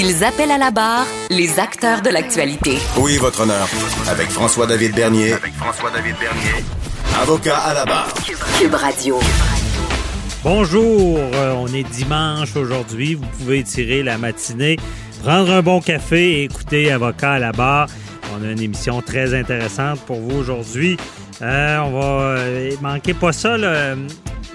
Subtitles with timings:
[0.00, 2.78] Ils appellent à la barre les acteurs de l'actualité.
[2.98, 3.66] Oui, votre honneur.
[4.08, 5.32] Avec François-David Bernier.
[5.32, 6.64] Avec François-David Bernier.
[7.20, 8.14] Avocat à la barre.
[8.60, 9.18] Cube Radio.
[10.44, 13.16] Bonjour, euh, on est dimanche aujourd'hui.
[13.16, 14.76] Vous pouvez tirer la matinée,
[15.24, 17.88] prendre un bon café et écouter Avocat à la barre.
[18.38, 20.96] On a une émission très intéressante pour vous aujourd'hui.
[21.42, 23.58] Euh, on va euh, manquer pas ça.
[23.58, 23.96] Là.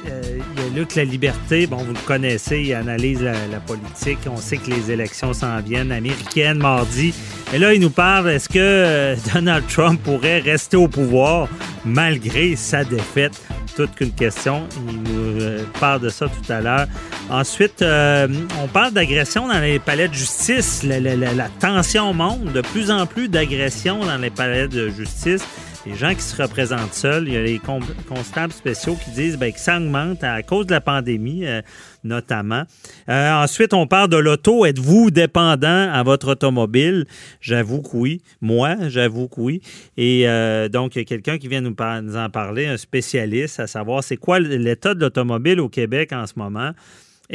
[0.10, 0.22] Euh,
[0.58, 4.20] il y a Luc La Liberté, bon, vous le connaissez, il analyse la, politique.
[4.28, 7.14] On sait que les élections s'en viennent américaines mardi.
[7.54, 11.48] Et là, il nous parle, est-ce que euh, Donald Trump pourrait rester au pouvoir
[11.86, 13.40] malgré sa défaite?
[13.76, 14.68] Toute qu'une question.
[14.88, 16.86] Il nous euh, parle de ça tout à l'heure.
[17.32, 20.84] Ensuite, on parle d'agression dans les palais de justice.
[20.84, 22.54] La- la tension monte.
[22.54, 25.42] De plus en plus d'agressions dans les palais de justice
[25.86, 27.28] les gens qui se représentent seuls.
[27.28, 27.60] Il y a les
[28.08, 31.62] constables spéciaux qui disent ben, que ça augmente à cause de la pandémie, euh,
[32.04, 32.64] notamment.
[33.10, 34.66] Euh, ensuite, on parle de l'auto.
[34.66, 37.06] Êtes-vous dépendant à votre automobile?
[37.42, 38.22] J'avoue que oui.
[38.42, 39.62] Moi, j'avoue que oui.
[39.98, 43.68] Et euh, donc, il y a quelqu'un qui vient nous en parler, un spécialiste, à
[43.68, 46.72] savoir c'est quoi l'état de l'automobile au Québec en ce moment?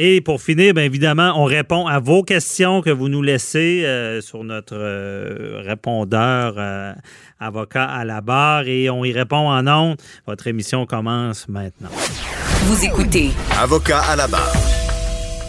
[0.01, 4.21] Et pour finir, bien évidemment, on répond à vos questions que vous nous laissez euh,
[4.21, 6.93] sur notre euh, répondeur euh,
[7.37, 9.97] avocat à la barre et on y répond en ondes.
[10.25, 11.89] Votre émission commence maintenant.
[12.63, 14.53] Vous écoutez Avocat à la barre.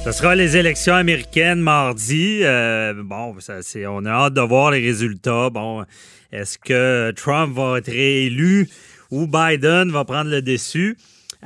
[0.04, 2.40] Ce sera les élections américaines mardi.
[2.42, 5.50] Euh, bon, ça, c'est, on a hâte de voir les résultats.
[5.50, 5.84] Bon,
[6.32, 8.68] est-ce que Trump va être réélu
[9.12, 10.96] ou Biden va prendre le dessus?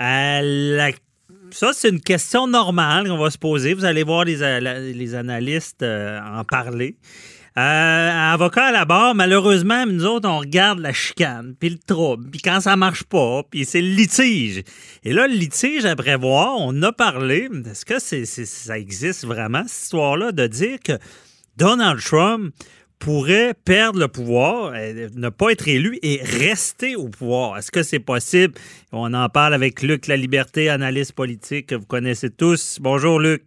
[0.01, 0.91] Euh, la-
[1.55, 3.75] ça, c'est une question normale qu'on va se poser.
[3.75, 6.97] Vous allez voir les, les analystes euh, en parler.
[7.57, 12.29] Euh, avocat à la barre, malheureusement, nous autres, on regarde la chicane, puis le trouble,
[12.29, 14.65] puis quand ça marche pas, puis c'est le litige.
[15.05, 17.49] Et là, le litige à prévoir, on a parlé.
[17.71, 20.95] Est-ce que ça existe vraiment, cette histoire-là, de dire que
[21.57, 22.53] Donald Trump
[22.99, 27.59] pourrait perdre le pouvoir, euh, ne pas être élu et rester au pouvoir.
[27.59, 28.55] Est-ce que c'est possible?
[28.93, 32.79] On en parle avec Luc La Liberté, analyste politique que vous connaissez tous.
[32.81, 33.43] Bonjour, Luc.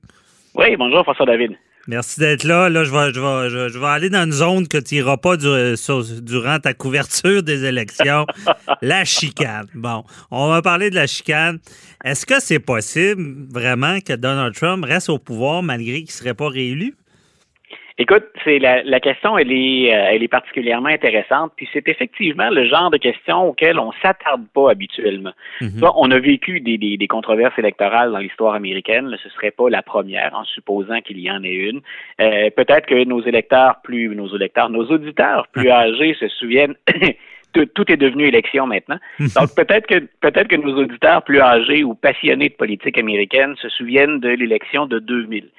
[0.56, 1.52] Oui, bonjour François David.
[1.90, 2.68] Merci d'être là.
[2.68, 5.16] Là, je vais, je vais, je, je vais aller dans une zone que tu n'iras
[5.16, 8.25] pas du- sur- durant ta couverture des élections.
[8.81, 9.68] la chicane.
[9.74, 11.59] Bon, on va parler de la chicane.
[12.03, 16.34] Est-ce que c'est possible vraiment que Donald Trump reste au pouvoir malgré qu'il ne serait
[16.34, 16.94] pas réélu?
[18.00, 22.52] Écoute, c'est la, la question, elle est, euh, elle est particulièrement intéressante, puis c'est effectivement
[22.52, 25.31] le genre de question auquel on s'attarde pas habituellement.
[25.62, 25.81] Mhm.
[25.96, 29.07] On a vécu des, des, des controverses électorales dans l'histoire américaine.
[29.07, 31.81] Là, ce serait pas la première, en supposant qu'il y en ait une.
[32.22, 36.75] Euh, Peut-être que nos électeurs plus, nos électeurs, nos auditeurs plus âgés se souviennent.
[37.53, 39.00] Tout, tout est devenu élection maintenant.
[39.19, 43.69] Donc peut-être que peut-être que nos auditeurs plus âgés ou passionnés de politique américaine se
[43.69, 45.50] souviennent de l'élection de 2000.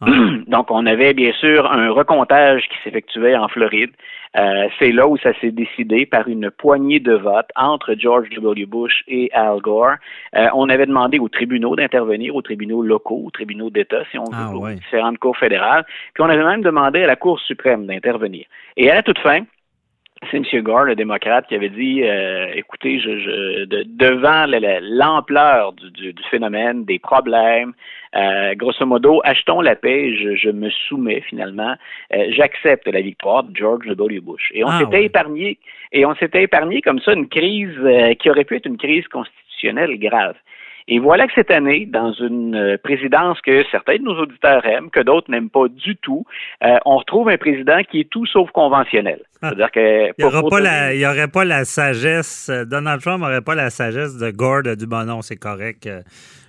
[0.46, 3.90] Donc, on avait bien sûr un recomptage qui s'effectuait en Floride.
[4.36, 8.66] Euh, c'est là où ça s'est décidé par une poignée de votes entre George W.
[8.66, 9.94] Bush et Al Gore.
[10.36, 14.24] Euh, on avait demandé aux tribunaux d'intervenir, aux tribunaux locaux, aux tribunaux d'État, si on
[14.24, 14.74] veut, Ah, aux ouais.
[14.74, 15.84] différentes cours fédérales.
[16.14, 18.44] Puis on avait même demandé à la Cour suprême d'intervenir.
[18.76, 19.40] Et à la toute fin,
[20.30, 20.62] c'est M.
[20.62, 25.72] Gore, le démocrate, qui avait dit euh, écoutez, je, je, de- devant la- la- l'ampleur
[25.74, 27.72] du, du- du phénomène, des problèmes,
[28.16, 31.74] euh, grosso modo, achetons la paix, je, je me soumets finalement,
[32.14, 34.20] euh, j'accepte la victoire de George W.
[34.20, 34.50] Bush.
[34.54, 35.04] Et on Ah, s'était ouais.
[35.04, 35.58] épargné,
[35.92, 39.06] et on s'était épargné comme ça une crise euh, qui aurait pu être une crise
[39.08, 40.36] constitutionnelle grave.
[40.90, 44.90] Et voilà que cette année, dans une euh, présidence que certains de nos auditeurs aiment,
[44.90, 46.24] que d'autres n'aiment pas du tout,
[46.64, 49.20] euh, on retrouve un président qui est tout sauf conventionnel.
[49.38, 50.06] C'est-à-dire que
[50.94, 52.48] Il n'y aurait pas la sagesse.
[52.48, 55.88] euh, Donald Trump n'aurait pas la sagesse de Gore de du bon non, c'est correct.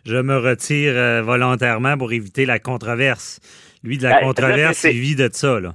[0.05, 3.41] Je me retire volontairement pour éviter la controverse.
[3.83, 5.59] Lui, de la Ben, controverse, il vit de ça.
[5.59, 5.73] Là.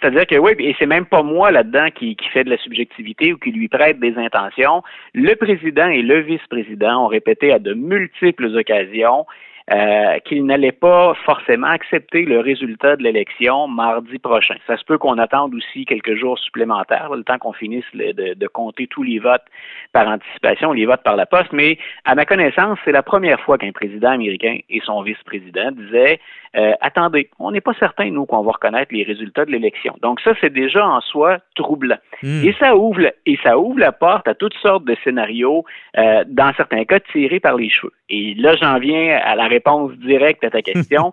[0.00, 3.32] C'est-à-dire que oui, et c'est même pas moi là-dedans qui, qui fait de la subjectivité
[3.32, 4.82] ou qui lui prête des intentions.
[5.14, 9.26] Le président et le vice-président ont répété à de multiples occasions
[9.72, 14.56] euh, qu'il n'allait pas forcément accepter le résultat de l'élection mardi prochain.
[14.66, 18.46] Ça se peut qu'on attende aussi quelques jours supplémentaires, le temps qu'on finisse de, de,
[18.46, 19.44] compter tous les votes
[19.92, 23.56] par anticipation, les votes par la poste, mais à ma connaissance, c'est la première fois
[23.56, 26.20] qu'un président américain et son vice-président disaient
[26.56, 29.96] euh, attendez, on n'est pas certain, nous, qu'on va reconnaître les résultats de l'élection.
[30.02, 31.96] Donc ça, c'est déjà en soi troublant.
[32.22, 32.44] Hmm.
[32.44, 35.64] Et ça ouvre et ça ouvre la porte à toutes sortes de scénarios,
[35.98, 37.92] euh, dans certains cas tirés par les cheveux.
[38.14, 41.12] Et là, j'en viens à la réponse directe à ta question.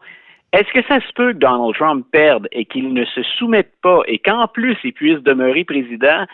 [0.53, 4.01] Est-ce que ça se peut que Donald Trump perde et qu'il ne se soumette pas
[4.07, 6.25] et qu'en plus il puisse demeurer président?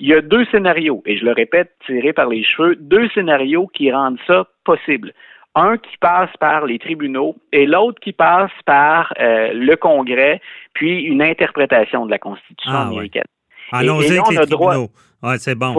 [0.00, 3.68] Il y a deux scénarios, et je le répète, tirés par les cheveux, deux scénarios
[3.68, 5.12] qui rendent ça possible
[5.54, 10.40] un qui passe par les tribunaux et l'autre qui passe par euh, le Congrès,
[10.72, 13.24] puis une interprétation de la Constitution ah, américaine.
[13.70, 14.88] Allons-y avec les tribunaux.
[15.22, 15.74] Ouais, c'est bon.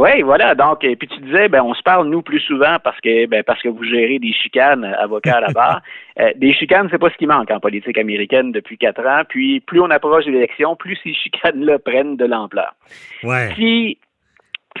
[0.00, 0.54] Oui, voilà.
[0.54, 3.42] Donc, et puis tu disais, ben, on se parle nous plus souvent parce que, ben,
[3.42, 5.82] parce que vous gérez des chicanes, avocats à la barre.
[6.18, 9.22] Euh, des chicanes, c'est pas ce qui manque en politique américaine depuis quatre ans.
[9.26, 12.74] Puis, plus on approche de l'élection, plus ces chicanes-là prennent de l'ampleur.
[13.22, 13.54] Ouais.
[13.56, 13.96] Si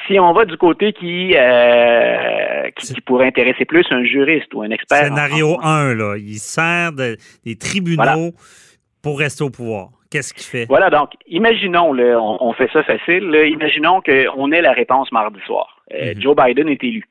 [0.06, 4.70] si on va du côté qui, euh, qui, pourrait intéresser plus un juriste ou un
[4.70, 5.04] expert.
[5.04, 6.16] Scénario 1, là.
[6.18, 8.32] Il sert des tribunaux
[9.02, 9.88] pour rester au pouvoir.
[10.10, 10.66] Qu'est-ce qu'il fait?
[10.66, 15.80] Voilà, donc, imaginons, là, on, fait ça facile, imaginons qu'on ait la réponse mardi soir.
[15.94, 16.20] Euh, mhm.
[16.20, 17.04] Joe Biden est élu.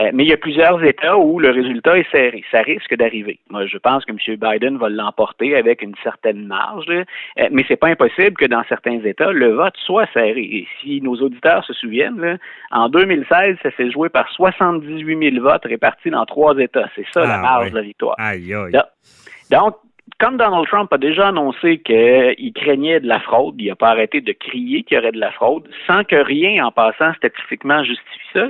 [0.00, 2.42] Euh, mais il y a plusieurs États où le résultat est serré.
[2.50, 3.38] Ça risque d'arriver.
[3.50, 4.36] Moi, je pense que M.
[4.36, 9.00] Biden va l'emporter avec une certaine marge, euh, mais c'est pas impossible que dans certains
[9.04, 10.40] États, le vote soit serré.
[10.40, 12.38] Et si nos auditeurs se souviennent,
[12.70, 16.88] en 2016, ça s'est joué par 78 000 votes répartis dans trois États.
[16.94, 18.14] C'est ça la ah, marge de la victoire.
[18.18, 18.72] Aïe, aïe.
[19.50, 19.76] Donc,
[20.18, 24.20] comme Donald Trump a déjà annoncé qu'il craignait de la fraude, il n'a pas arrêté
[24.20, 28.28] de crier qu'il y aurait de la fraude, sans que rien en passant statistiquement justifie
[28.32, 28.46] ça,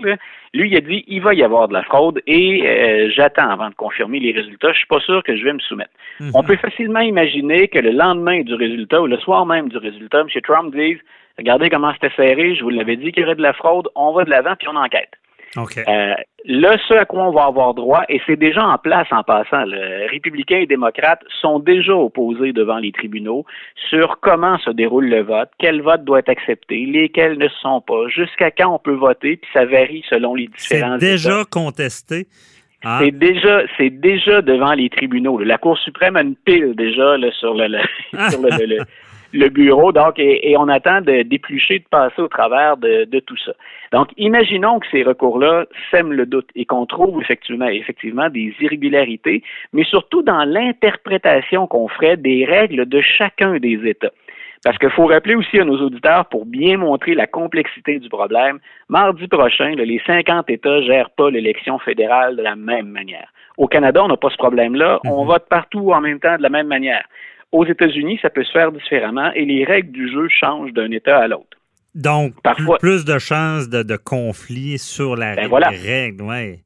[0.55, 3.71] lui, il a dit il va y avoir de la fraude et euh, j'attends avant
[3.71, 4.73] de confirmer les résultats.
[4.73, 5.93] Je suis pas sûr que je vais me soumettre.
[6.21, 6.33] Mhm.
[6.35, 10.21] On peut facilement imaginer que le lendemain du résultat ou le soir même du résultat,
[10.21, 10.27] M.
[10.43, 10.99] Trump dise
[11.39, 14.13] Regardez comment c'était serré, je vous l'avais dit qu'il y aurait de la fraude, on
[14.13, 15.13] va de l'avant puis on enquête.
[15.57, 16.15] Euh,
[16.47, 19.65] là, ce à quoi on va avoir droit, et c'est déjà en place en passant,
[19.67, 23.45] le républicains et démocrates sont déjà opposés devant les tribunaux
[23.91, 28.09] sur comment se déroule le vote, quel vote doit être accepté, lesquels ne sont pas,
[28.09, 30.97] jusqu'à quand on peut voter, puis ça varie selon les différents.
[30.99, 32.27] C'est déjà contesté.
[32.85, 32.99] Ah.
[33.01, 35.39] C'est déjà, c'est déjà devant les tribunaux.
[35.39, 37.79] La Cour suprême a une pile déjà sur le,
[38.31, 38.85] sur le, le
[39.33, 43.53] bureau, donc, et, on attend de d'éplucher, de passer au travers de, de, tout ça.
[43.93, 49.43] Donc, imaginons que ces recours-là sèment le doute et qu'on trouve effectivement, effectivement des irrégularités,
[49.73, 54.13] mais surtout dans l'interprétation qu'on ferait des règles de chacun des États.
[54.65, 58.61] Parce qu'il faut rappeler aussi à nos auditeurs, pour bien montrer la complexité du problème,
[58.89, 63.29] mardi prochain, les 50 États ne gèrent pas l'élection fédérale de la même manière.
[63.57, 65.01] Au Canada, on n'a pas ce problème-là.
[65.05, 65.29] On mhm.
[65.29, 67.05] vote partout en même temps de la même manière.
[67.53, 71.19] Aux États-Unis, ça peut se faire différemment et les règles du jeu changent d'un État
[71.19, 71.59] à l'autre.
[71.95, 76.23] Donc, Parfois, plus de chances de, de conflit sur la ben règle.
[76.23, 76.61] Ouais.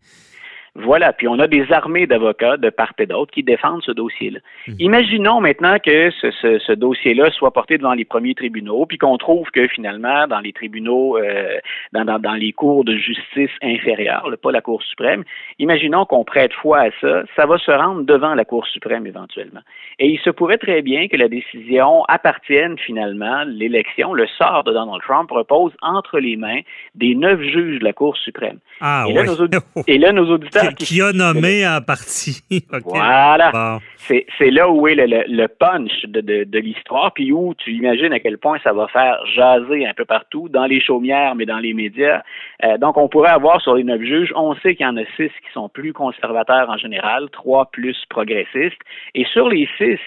[0.79, 4.41] Voilà, puis on a des armées d'avocats de part et d'autre qui défendent ce dossier-là.
[4.69, 4.77] Mhm.
[4.79, 9.51] Imaginons maintenant que ce, ce, dossier-là soit porté devant les premiers tribunaux, puis qu'on trouve
[9.51, 11.59] que finalement, dans les tribunaux, euh,
[11.93, 15.25] dans, dans, dans, les cours de justice inférieures, pas la Cour suprême,
[15.59, 19.61] imaginons qu'on prête foi à ça, ça va se rendre devant la Cour suprême éventuellement.
[19.99, 24.73] Et il se pourrait très bien que la décision appartienne finalement, l'élection, le sort de
[24.73, 26.61] Donald Trump repose entre les mains
[26.95, 28.59] des neuf juges de la Cour suprême.
[28.81, 32.43] Ah, et, là, nos, et là, nos auditeurs qui, a nommé en partie.
[32.85, 33.81] Voilà.
[34.07, 38.59] C'est là où est le, punch de, l'histoire, puis où tu imagines à quel point
[38.63, 42.23] ça va faire jaser un peu partout, dans les chaumières, mais dans les médias.
[42.65, 45.05] Euh, donc, on pourrait avoir sur les neuf juges, on sait qu'il y en a
[45.17, 48.81] six qui sont plus conservateurs en général, trois plus progressistes.
[49.15, 49.99] Et sur les six,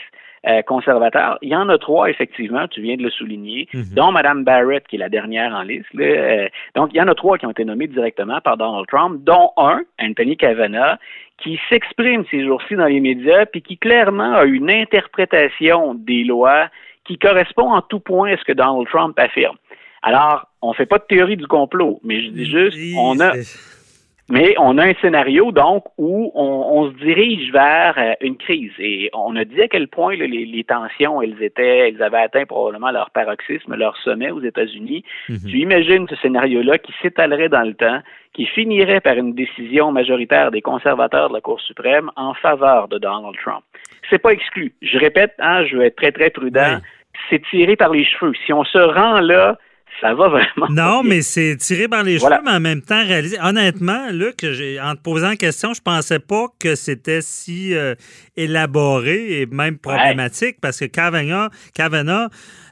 [0.47, 1.37] euh, conservateurs.
[1.41, 3.93] Il y en a trois, effectivement, tu viens de le souligner, mhm.
[3.95, 5.87] dont Mme Barrett, qui est la dernière en liste.
[5.99, 9.23] Euh, donc, il y en a trois qui ont été nommés directement par Donald Trump,
[9.23, 10.97] dont un, Anthony Kavanaugh,
[11.37, 16.67] qui s'exprime ces jours-ci dans les médias, puis qui clairement a une interprétation des lois
[17.05, 19.57] qui correspond en tout point à ce que Donald Trump affirme.
[20.01, 23.33] Alors, on fait pas de théorie du complot, mais je dis juste, on a
[24.29, 28.71] mais on a un scénario, donc, où on, se dirige vers euh, une crise.
[28.77, 32.91] Et on a dit à quel point les, tensions, elles étaient, elles avaient atteint probablement
[32.91, 35.03] leur paroxysme, leur sommet aux États-Unis.
[35.29, 35.39] Mhm.
[35.49, 38.01] Tu imagines ce scénario-là qui s'étalerait dans le temps,
[38.33, 42.99] qui finirait par une décision majoritaire des conservateurs de la Cour suprême en faveur de
[42.99, 43.63] Donald Trump.
[44.11, 44.73] C'est pas exclu.
[44.83, 46.77] Je répète, hein, je vais être très, très prudent.
[47.29, 48.33] C'est tiré par les cheveux.
[48.45, 49.57] Si on se rend là,
[50.01, 50.67] ça va vraiment.
[50.69, 53.37] Non, mais c'est tiré par les cheveux, mais en même temps réalisé.
[53.41, 57.95] Honnêtement, Luc, en te posant la question, je pensais pas que c'était si euh,
[58.35, 62.29] élaboré et même problématique parce que Kavanaugh, Kavanaugh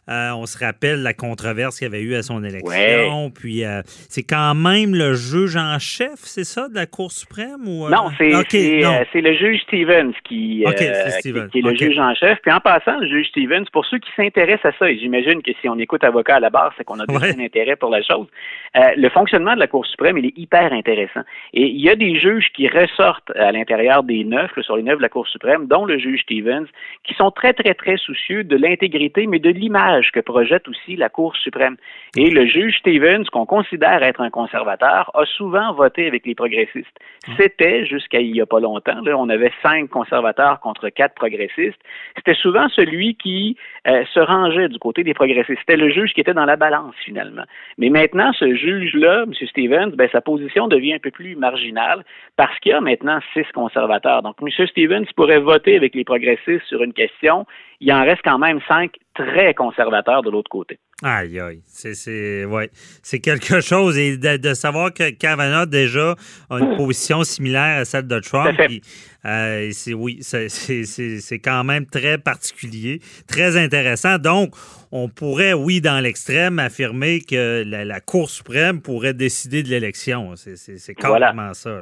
[0.09, 3.29] euh, on se rappelle la controverse qu'il y avait eu à son élection.
[3.29, 7.67] Puis euh, c'est quand même le juge en chef, c'est ça, de la Cour suprême?
[7.67, 7.89] Ou, euh?
[7.89, 12.39] Non, c'est le juge Stevens qui, est le juge en chef.
[12.41, 15.51] Puis en passant, le juge Stevens, pour ceux qui s'intéressent à ça, et j'imagine que
[15.61, 18.01] si on écoute avocat à la barre, c'est qu'on a déjà un intérêt pour la
[18.01, 18.27] chose,
[18.75, 21.21] le fonctionnement de la Cour suprême, il est hyper intéressant.
[21.53, 24.97] Et il y a des juges qui ressortent à l'intérieur des neuf, sur les neuf
[24.97, 26.67] de la Cour suprême, dont le juge Stevens,
[27.03, 31.09] qui sont très, très, très soucieux de l'intégrité, mais de l'image que projette aussi la
[31.09, 31.77] Cour suprême.
[32.15, 36.97] Et le juge Stevens, qu'on considère être un conservateur, a souvent voté avec les progressistes.
[37.27, 37.35] Hum.
[37.37, 41.79] C'était, jusqu'à il n'y a pas longtemps, là, on avait cinq conservateurs contre quatre progressistes.
[42.15, 45.59] C'était souvent celui qui euh, se rangeait du côté des progressistes.
[45.59, 47.43] C'était le juge qui était dans la balance, finalement.
[47.77, 49.33] Mais maintenant, ce juge-là, M.
[49.47, 52.03] Stevens, ben, sa position devient un peu plus marginale
[52.35, 54.21] parce qu'il y a maintenant six conservateurs.
[54.21, 54.67] Donc, M.
[54.67, 57.45] Stevens pourrait voter avec les progressistes sur une question.
[57.79, 60.79] Il en reste quand même cinq très conservateur de l'autre côté.
[61.03, 61.61] Aïe, aïe.
[61.67, 62.71] C'est ouais.
[63.21, 63.97] quelque chose.
[63.99, 66.15] Et de, savoir que Kavanaugh, déjà,
[66.49, 68.59] a une position similaire à celle de Trump.
[69.25, 74.17] Euh, c'est oui, c'est quand même très particulier, très intéressant.
[74.17, 74.55] Donc,
[74.91, 80.33] on pourrait, oui, dans l'extrême, affirmer que la, Cour suprême pourrait décider de l'élection.
[80.35, 81.81] C'est carrément ça.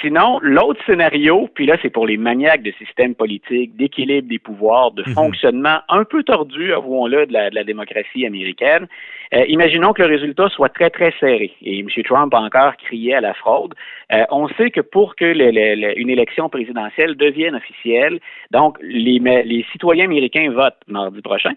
[0.00, 4.92] Sinon, l'autre scénario, puis là, c'est pour les maniaques de système politique, d'équilibre des pouvoirs,
[4.92, 5.14] de mhm.
[5.14, 8.55] fonctionnement un peu tordu, avouons-le, de la, démocratie américaine.
[8.62, 11.52] Euh, imaginons que le résultat soit très, très serré.
[11.62, 11.88] Et M.
[12.04, 13.74] Trump a encore crié à la fraude.
[14.12, 18.20] Euh, on sait que pour que une élection présidentielle devienne officielle,
[18.50, 21.52] donc les, les citoyens américains votent mardi prochain.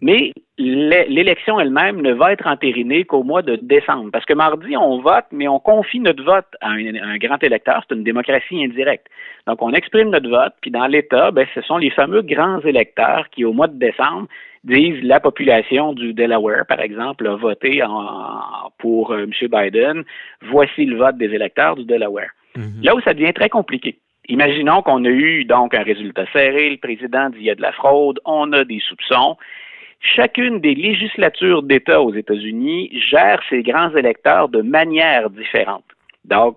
[0.00, 4.10] Mais l'élection elle-même ne va être entérinée qu'au mois de décembre.
[4.12, 7.84] Parce que mardi, on vote, mais on confie notre vote à un, grand électeur.
[7.88, 9.06] C'est une démocratie indirecte.
[9.46, 13.28] Donc, on exprime notre vote, puis dans l'État, ben, ce sont les fameux grands électeurs
[13.30, 14.28] qui, au mois de décembre,
[14.64, 17.82] disent la population du Delaware, par exemple, a voté
[18.78, 19.48] pour euh, M.
[19.48, 20.04] Biden.
[20.42, 22.30] Voici le vote des électeurs du Delaware.
[22.56, 22.84] Mm-hmm.
[22.84, 23.98] Là où ça devient très compliqué.
[24.28, 27.62] Imaginons qu'on a eu donc un résultat serré, le président dit il y a de
[27.62, 29.36] la fraude, on a des soupçons.
[30.00, 35.84] Chacune des législatures d'État aux États-Unis gère ses grands électeurs de manière différente.
[36.24, 36.56] Donc,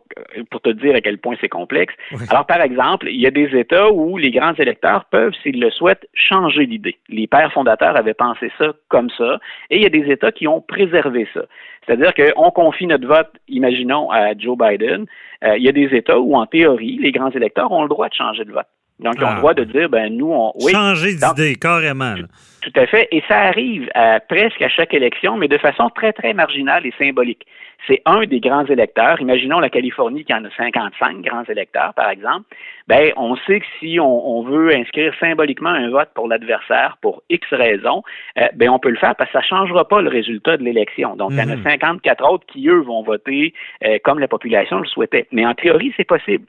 [0.52, 1.94] pour te dire à quel point c'est complexe.
[2.30, 5.72] Alors, par exemple, il y a des États où les grands électeurs peuvent, s'ils le
[5.72, 6.98] souhaitent, changer d'idée.
[7.10, 9.40] Les pères fondateurs avaient pensé ça comme ça,
[9.72, 11.42] et il y a des États qui ont préservé ça.
[11.86, 15.06] C'est-à-dire qu'on confie notre vote, imaginons, à Joe Biden.
[15.44, 18.10] Euh, il y a des États où, en théorie, les grands électeurs ont le droit
[18.10, 18.68] de changer de vote.
[19.00, 19.40] Donc, ils ont le ah.
[19.40, 20.54] droit de dire, ben nous, on...
[20.62, 20.72] Oui.
[20.72, 22.16] Changer d'idée, carrément.
[22.62, 23.08] Tout, à fait.
[23.12, 23.90] Et ça arrive
[24.30, 27.46] presque à chaque élection, mais de façon très, très marginale et symbolique.
[27.88, 29.22] C'est un des grands électeurs.
[29.22, 32.46] Imaginons la Californie qui en a 55 grands électeurs, par exemple.
[32.88, 37.48] Ben, on sait que si on, veut inscrire symboliquement un vote pour l'adversaire pour X
[37.52, 38.04] raisons,
[38.40, 40.64] euh, ben, on peut le faire parce que ça ne changera pas le résultat de
[40.64, 41.16] l'élection.
[41.16, 42.30] Donc, il y en a 54 mhm.
[42.30, 45.28] autres qui, eux, vont voter euh, comme la population le souhaitait.
[45.32, 46.46] Mais en théorie, c'est possible.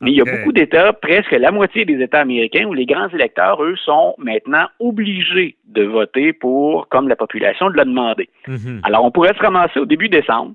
[0.00, 3.08] Mais il y a beaucoup d'États, presque la moitié des États américains, où les grands
[3.08, 8.28] électeurs, eux, sont maintenant obligés de voter pour comme la population l'a demandé.
[8.48, 8.80] Mhm.
[8.82, 10.54] Alors, on pourrait se ramasser au début décembre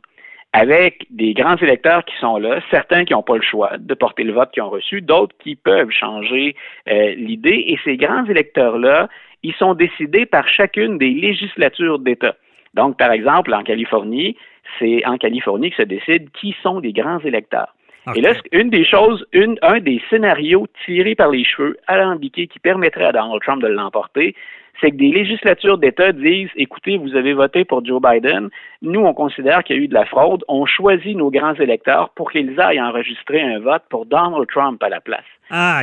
[0.51, 4.23] avec des grands électeurs qui sont là, certains qui n'ont pas le choix de porter
[4.23, 6.55] le vote qu'ils ont reçu, d'autres qui peuvent changer
[6.89, 7.65] euh, l'idée.
[7.67, 9.09] Et ces grands électeurs-là,
[9.43, 12.35] ils sont décidés par chacune des législatures d'État.
[12.73, 14.37] Donc, par exemple, en Californie,
[14.79, 17.73] c'est en Californie que se décide qui sont les grands électeurs.
[18.15, 22.59] Et là, une des choses, une, un des scénarios tirés par les cheveux, alambiqués, qui
[22.59, 24.35] permettrait à Donald Trump de l'emporter,
[24.81, 28.49] c'est que des législatures d'État disent écoutez, vous avez voté pour Joe Biden,
[28.81, 32.09] nous, on considère qu'il y a eu de la fraude, on choisit nos grands électeurs
[32.15, 35.25] pour qu'ils aillent enregistrer un vote pour Donald Trump à la place.
[35.49, 35.81] Ah,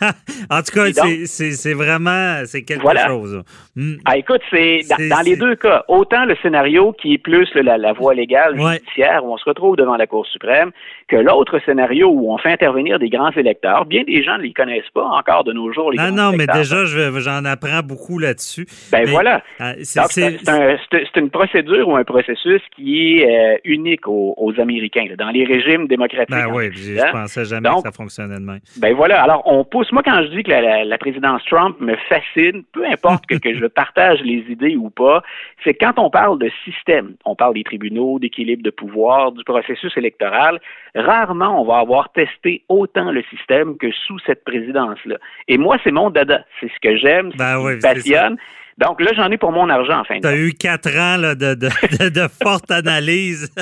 [0.50, 0.86] en tout cas,
[1.24, 3.42] c'est vraiment c'est quelque chose.
[3.74, 3.94] Hmm.
[4.04, 8.14] Ah, écoute, c'est dans, les deux cas, autant le scénario qui est plus la, voie
[8.14, 10.72] légale judiciaire où on se retrouve devant la Cour suprême,
[11.08, 13.86] que l'autre scénario où on fait intervenir des grands électeurs.
[13.86, 15.90] Bien des gens ne les connaissent pas encore de nos jours.
[15.92, 18.66] Les non, non, mais déjà, j'en apprends beaucoup là-dessus.
[18.90, 19.42] Ben voilà.
[19.58, 25.44] Ah, c'est une procédure ou un processus qui est euh, unique aux, Américains, dans les
[25.44, 26.30] régimes démocratiques.
[26.30, 28.60] Ben oui, je pensais jamais que ça fonctionnait de même.
[28.82, 29.22] Ben voilà.
[29.22, 29.92] Alors, on pousse.
[29.92, 34.20] Moi, quand je dis que la, présidence Trump me fascine, peu importe que, je partage
[34.22, 35.22] les idées ou pas,
[35.62, 39.96] c'est quand on parle de système, on parle des tribunaux, d'équilibre de pouvoir, du processus
[39.96, 40.60] électoral,
[40.96, 45.16] rarement on va avoir testé autant le système que sous cette présidence-là.
[45.46, 46.44] Et moi, c'est mon dada.
[46.58, 48.36] C'est ce que j'aime, ce ben qui me passionne.
[48.78, 51.34] Donc là, j'en ai pour mon argent, en fin Tu as eu quatre ans là,
[51.34, 51.68] de, de,
[52.08, 53.52] de, forte analyse.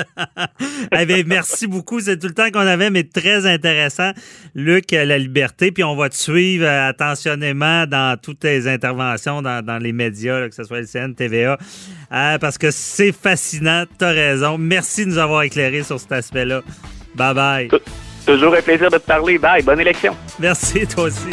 [0.97, 1.99] eh bien, merci beaucoup.
[1.99, 4.11] C'est tout le temps qu'on avait, mais très intéressant.
[4.55, 5.71] Luc, la liberté.
[5.71, 10.47] Puis on va te suivre euh, attentionnément dans toutes tes interventions dans, dans les médias,
[10.47, 11.57] que ce soit le CN, TVA,
[12.11, 13.83] euh, parce que c'est fascinant.
[13.99, 14.57] Tu as raison.
[14.57, 16.61] Merci de nous avoir éclairé sur cet aspect-là.
[17.15, 17.69] Bye bye.
[18.25, 19.37] Toujours un plaisir de te parler.
[19.37, 19.63] Bye.
[19.63, 20.15] Bonne élection.
[20.39, 21.29] Merci, toi aussi.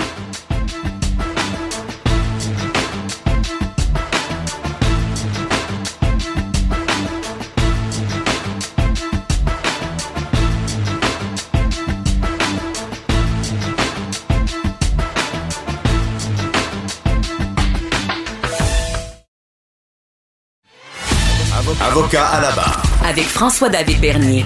[22.09, 22.83] Avocat à la barre.
[23.05, 24.45] Avec François-David Bernier.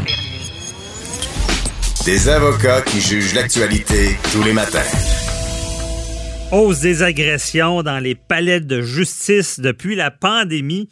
[2.05, 4.81] Des avocats qui jugent l'actualité tous les matins.
[6.51, 10.89] Hausse des agressions dans les palais de justice depuis la pandémie.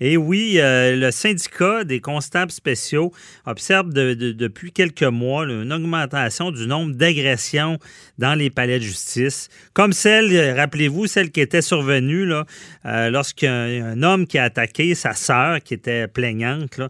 [0.00, 3.12] Et oui, euh, le syndicat des constables spéciaux
[3.44, 7.78] observe depuis quelques mois une augmentation du nombre d'agressions
[8.18, 14.26] dans les palais de justice, comme celle, rappelez-vous, celle qui était survenue euh, lorsqu'un homme
[14.26, 16.80] qui a attaqué sa sœur, qui était plaignante,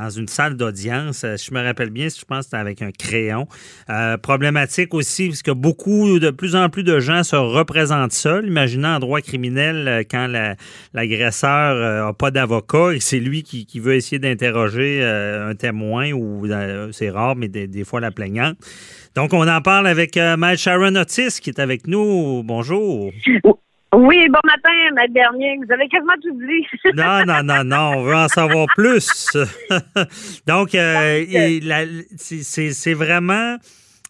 [0.00, 1.24] dans une salle d'audience.
[1.24, 3.46] Euh, je me rappelle bien, je pense que c'était avec un crayon.
[4.22, 8.46] problématique aussi, parce que beaucoup, de plus en plus de gens se représentent seuls.
[8.46, 10.28] Imaginez en droit criminel, quand
[10.94, 16.46] l'agresseur n'a pas d'avocat et c'est lui qui, veut essayer d'interroger euh, un témoin ou
[16.46, 18.56] euh, c'est rare, mais des, fois la plaignante.
[19.14, 22.42] Donc, on en parle avec euh, Sharon Otis qui est avec nous.
[22.44, 23.10] Bonjour.
[23.94, 25.58] Oui, bon matin, Maître Bernier.
[25.64, 26.66] Vous avez quasiment tout dit.
[26.94, 27.98] non, non, non, non.
[27.98, 29.08] On veut en savoir plus.
[30.46, 30.70] Donc,
[32.16, 33.56] c'est vraiment,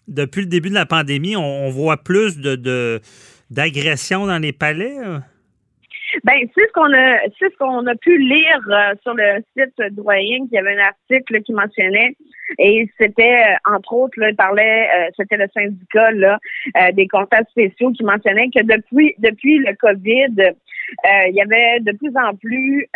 [0.08, 3.00] depuis le début de la pandémie, on, voit plus de
[3.50, 4.94] d'agressions dans les palais.
[6.24, 9.94] Ben, c'est ce qu'on a, c'est ce qu'on a pu lire euh, sur le site
[9.94, 12.16] Doyen, qui y avait un article qui mentionnait,
[12.58, 16.38] et c'était euh, entre autres, là, il parlait, euh, c'était le syndicat là,
[16.92, 20.54] des comptables spéciaux qui mentionnait que depuis depuis le COVID,
[21.28, 22.88] il y avait de plus en plus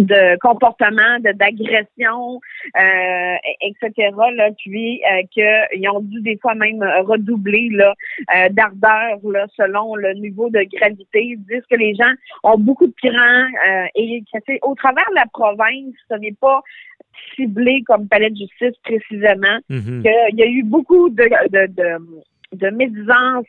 [0.00, 2.40] de comportement, de d'agression,
[2.76, 4.10] euh, etc.
[4.34, 7.94] Là, puis euh, qu'ils ont dû des fois même redoubler là,
[8.34, 11.22] euh, d'ardeur là, selon le niveau de gravité.
[11.22, 12.12] Ils disent que les gens
[12.44, 16.62] ont beaucoup de crans euh, et que au travers de la province, ce n'est pas
[17.34, 20.02] ciblé comme palais de justice précisément, mm-hmm.
[20.02, 23.46] qu'il y a eu beaucoup de, de, de, de médisance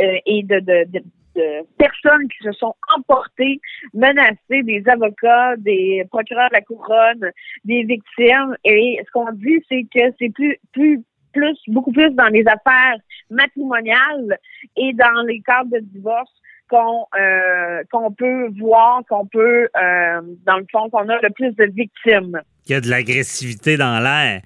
[0.00, 0.98] euh, et de, de,
[1.36, 3.60] de personnes qui se sont emportées,
[3.94, 7.30] menacées, des avocats, des procureurs de la couronne,
[7.64, 8.56] des victimes.
[8.64, 12.96] Et ce qu'on dit, c'est que c'est plus, plus, plus, beaucoup plus dans les affaires
[13.30, 14.38] matrimoniales
[14.76, 16.32] et dans les cadres de divorce
[16.68, 21.54] qu'on euh, qu'on peut voir, qu'on peut, euh, dans le fond, qu'on a le plus
[21.56, 22.40] de victimes.
[22.66, 24.40] Il y a de l'agressivité dans l'air.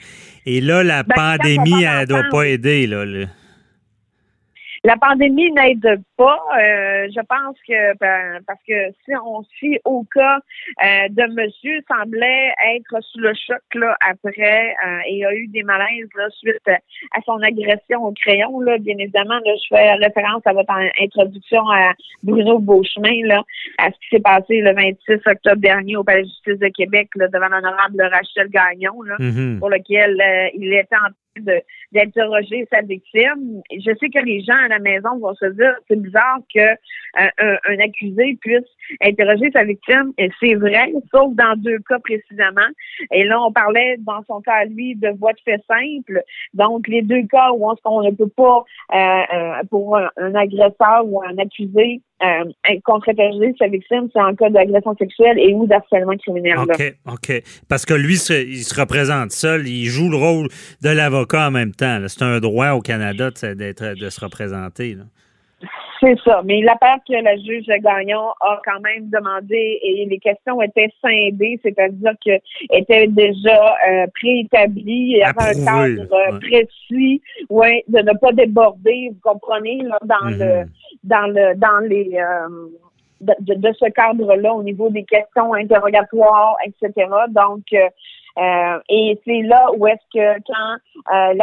[0.47, 2.87] Et là, la ben, pandémie, elle ne doit pas aider.
[2.87, 3.27] Là, là.
[4.85, 6.39] La pandémie n'aide pas.
[6.53, 10.37] Euh, je pense que ben, parce que si on suit au cas
[10.85, 15.63] euh, de monsieur semblait être sous le choc là après euh, et a eu des
[15.63, 20.43] malaises là, suite à son agression au crayon là bien évidemment là, je fais référence
[20.45, 23.43] à votre introduction à Bruno Beauchemin là
[23.79, 27.09] à ce qui s'est passé le 26 octobre dernier au Palais de justice de Québec
[27.17, 29.59] là, devant l'honorable Rachel Gagnon là, mm-hmm.
[29.59, 30.23] pour lequel
[30.55, 31.09] il était en
[31.93, 33.63] d'interroger sa victime.
[33.71, 36.01] Je sais que les gens à la maison vont se dire c'est
[36.55, 38.69] que euh, un, accusé puisse
[39.03, 42.69] interroger sa victime c'est vrai, sauf dans deux cas précisément.
[43.13, 46.23] Et là, on parlait dans son cas lui de voie de fait simple.
[46.55, 51.23] Donc les deux cas où on ne peut pas euh, euh, pour un, agresseur ou
[51.23, 52.45] un accusé euh,
[52.85, 56.59] contre-interroger sa victime, c'est en cas d'agression sexuelle et ou d'harcèlement criminel.
[56.59, 57.43] OK, OK.
[57.69, 60.49] Parce que lui, il se représente seul, il joue le rôle
[60.83, 61.99] de l'avocat en même temps.
[62.09, 64.97] C'est un droit au Canada de se représenter.
[66.01, 66.41] C'est ça.
[66.45, 70.91] Mais la part que la juge Gagnon a quand même demandé et les questions étaient
[71.03, 72.33] scindées, c'est-à-dire que
[72.71, 79.11] étaient déjà euh, préétablies, il y avait un cadre précis, ouais, de ne pas déborder,
[79.13, 80.71] vous comprenez, là, dans le mhm.
[81.05, 82.69] dans le dans les euh,
[83.21, 87.09] de, ce cadre-là au niveau des questions interrogatoires, etc.
[87.29, 87.65] Donc
[88.39, 90.77] euh, et c'est là où est-ce que quand
[91.15, 91.35] euh,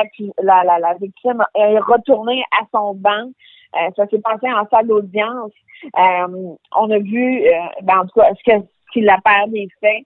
[0.42, 3.30] la, la, la, victime est retournée à son banc,
[3.76, 5.52] euh, ça s'est passé en salle d'audience.
[5.86, 7.52] Euh, on a vu, euh,
[7.84, 8.62] ben, en tout cas, ce
[8.94, 10.06] qu'il la perd des faits.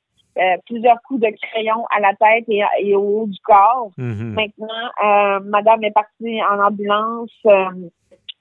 [0.65, 3.91] plusieurs coups de crayon à la tête et, au haut du corps.
[3.97, 4.33] Mm-hmm.
[4.33, 7.31] Maintenant, Madame est partie en ambulance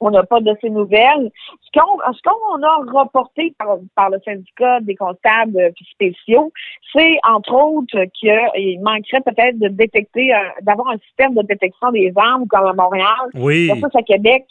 [0.01, 1.31] On n'a pas de ces nouvelles.
[1.61, 6.53] Ce qu'on, ce qu'on a reporté par, par le syndicat des comptables euh, spéciaux,
[6.95, 12.13] c'est entre autres qu'il manquerait peut-être de détecter, euh, d'avoir un système de détection des
[12.17, 13.67] armes comme à Montréal, Oui.
[13.67, 14.45] versus à Québec.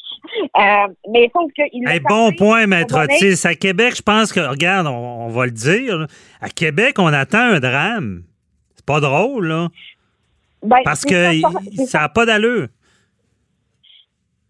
[0.58, 3.46] Euh, mais sauf qu'il Un bon point, Maître Otis.
[3.48, 6.06] À Québec, je pense que, regarde, on, on va le dire,
[6.42, 8.24] à Québec, on attend un drame.
[8.76, 9.68] C'est pas drôle, là.
[10.62, 12.68] Ben, Parce que ça, ça n'a pas d'allure.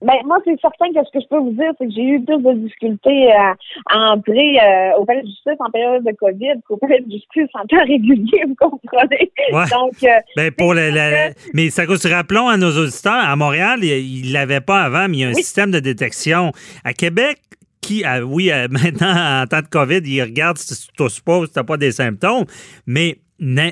[0.01, 2.21] Ben, moi, c'est certain que ce que je peux vous dire, c'est que j'ai eu
[2.23, 3.55] plus de difficultés à,
[3.89, 7.49] à entrer euh, au palais de justice en période de COVID qu'au palais de justice
[7.53, 9.31] en temps régulier, vous comprenez?
[9.51, 9.65] Ouais.
[9.71, 10.07] Donc, euh,
[10.37, 14.83] Ben pour le- mais ça rappelons à nos auditeurs, à Montréal, il ne l'avait pas
[14.83, 15.43] avant, mais il y a un Oui.
[15.43, 16.51] système de détection.
[16.85, 17.37] À Québec,
[17.81, 21.37] qui, ah, oui, euh, maintenant, en temps de COVID, il regarde si tu tousses pas
[21.39, 22.45] ou si tu n'as pas des symptômes,
[22.85, 23.71] mais na-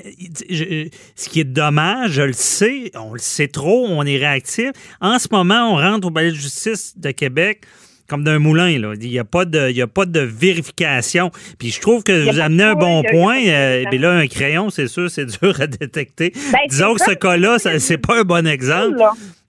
[0.50, 4.70] je- ce qui est dommage, je le sais, on le sait trop, on est réactif.
[5.00, 7.62] En ce moment, on rentre au palais de justice de Québec
[8.08, 8.78] comme d'un moulin.
[8.78, 8.94] Là.
[8.98, 11.30] Il n'y a, pas de- il y a pas de vérification.
[11.58, 14.70] Puis je trouve que vous amenez un bon point, de euh, mais là, un crayon,
[14.70, 16.32] c'est sûr, c'est dur à détecter.
[16.52, 18.96] Ben, Disons que ce cas-là, c'est pas un bon exemple.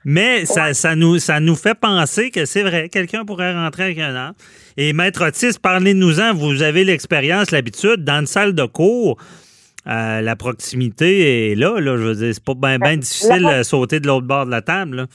[0.06, 4.00] Mais ça, ça, nous, ça nous fait penser que c'est vrai, quelqu'un pourrait rentrer avec
[4.00, 4.34] un arme.
[4.78, 9.18] Et Maître Otis, parlez-nous-en, vous avez l'expérience, l'habitude, dans une salle de cours,
[9.88, 13.64] euh, la proximité est là, là, je veux dire, c'est pas bien Ben, difficile de
[13.64, 14.96] sauter de l'autre bord de la table.
[14.98, 15.06] là.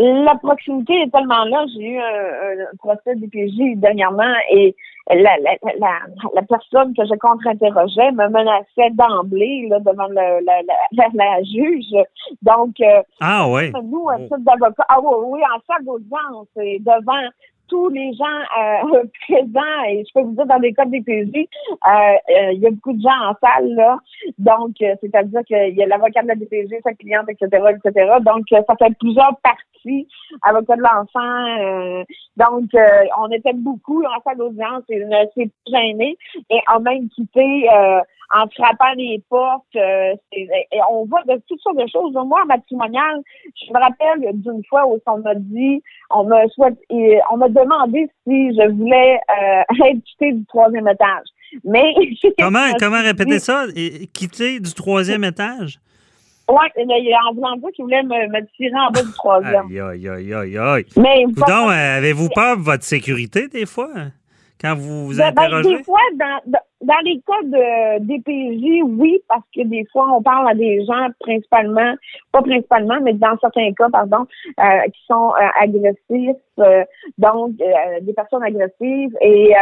[0.00, 1.66] La proximité est tellement là.
[1.74, 4.76] J'ai eu un, un procès DPJ dernièrement et
[5.10, 5.98] la, la, la,
[6.34, 10.62] la personne que je contre-interrogeais me menaçait d'emblée là, devant le, la,
[11.14, 11.94] la, juge.
[12.42, 13.72] Donc, euh, Ah ouais.
[13.84, 17.28] nous, un type d'avocat, ah oui, oui, en salle d'audience, et devant
[17.68, 21.36] tous les gens euh, présents, et je peux vous dire, dans les cas de DPJ,
[21.36, 23.98] euh, euh, il y a beaucoup de gens en salle, là.
[24.38, 28.10] Donc, euh, c'est-à-dire qu'il y a l'avocat de la DPJ, sa cliente, etc., etc.
[28.22, 29.62] Donc, euh, ça fait plusieurs parties,
[30.42, 31.60] avocat de l'enfant.
[31.60, 32.04] euh,
[32.36, 36.16] donc, euh, on était beaucoup en salle d'audience et ne s'est pas gêné
[36.50, 38.00] et a même quitté euh,
[38.34, 39.64] en frappant les portes.
[39.76, 40.48] euh, et
[40.90, 42.12] on voit de toutes sortes de choses.
[42.14, 43.20] Moi, en matrimonial,
[43.56, 48.08] je me rappelle d'une fois où on m'a dit, on m'a souhaité, on m'a demandé
[48.26, 51.26] si je voulais euh, être quittée du troisième étage.
[51.64, 51.94] Mais
[52.38, 53.64] Comment, comment répéter ça?
[54.12, 55.78] Quitter du troisième étage?
[56.76, 59.66] Mais il- en voulant dire qu'il voulait me, me tirer en bas du troisième.
[59.68, 60.84] Aïe, aïe, aïe, aïe, aïe.
[60.96, 63.88] Mais Coudon, euh, avez-vous peur de votre sécurité des fois?
[64.60, 65.76] Quand vous vous Ben, ben, interrogez?
[65.76, 70.20] des fois, dans, dans, dans les cas de DPJ, oui, parce que des fois, on
[70.20, 71.94] parle à des gens principalement,
[72.32, 74.26] pas principalement, mais dans certains cas, pardon,
[74.58, 76.82] euh, qui sont euh, agressifs, euh,
[77.18, 77.52] donc
[78.02, 79.52] des personnes agressives, et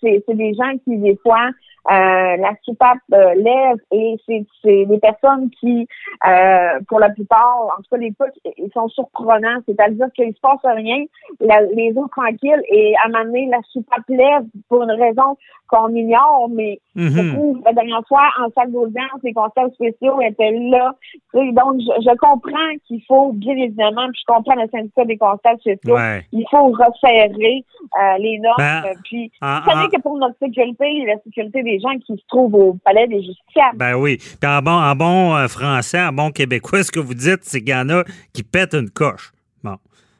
[0.00, 1.48] c'est c'est des gens qui, des fois,
[1.90, 5.86] euh, la soupape euh, lève, et c'est c'est des personnes qui,
[6.26, 8.24] euh, pour la plupart, en tout cas les cas,
[8.56, 11.04] ils sont surprenants, c'est-à-dire qu'il se passe rien,
[11.40, 15.36] la- les autres tranquilles, et à un moment donné, la soupape lève pour une raison
[15.68, 17.34] qu'on ignore, mais Mhm.
[17.34, 20.94] trouve la dernière fois, en salle d'audience, les constables spéciaux étaient là.
[21.34, 25.60] Donc, je, je comprends qu'il faut, bien évidemment, puis je comprends le syndicat des constables
[25.60, 26.22] spéciaux, Ouais.
[26.32, 27.64] il faut resserrer
[28.00, 28.54] euh, les normes.
[28.58, 32.54] Ben, puis, vous savez que pour notre sécurité la sécurité des gens qui se trouvent
[32.54, 34.16] au palais des justiciables, Ben oui.
[34.18, 37.60] Puis en bon, en bon euh, français, en bon québécois, ce que vous dites, c'est
[37.60, 39.32] qu'il y en a qui pètent une coche.
[39.62, 39.76] Bon,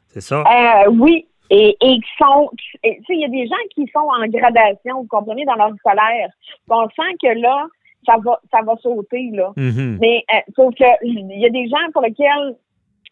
[0.07, 0.41] c'est ça?
[0.41, 3.99] Euh, oui, et, et qui sont, tu sais, il y a des gens qui sont
[3.99, 6.29] en gradation, vous comprenez, dans leur scolaire.
[6.69, 7.65] On sent que là,
[8.05, 9.51] ça va, ça va sauter, là.
[9.55, 9.97] Mhm.
[10.01, 12.55] Mais euh, sauf que il y a des gens pour lesquels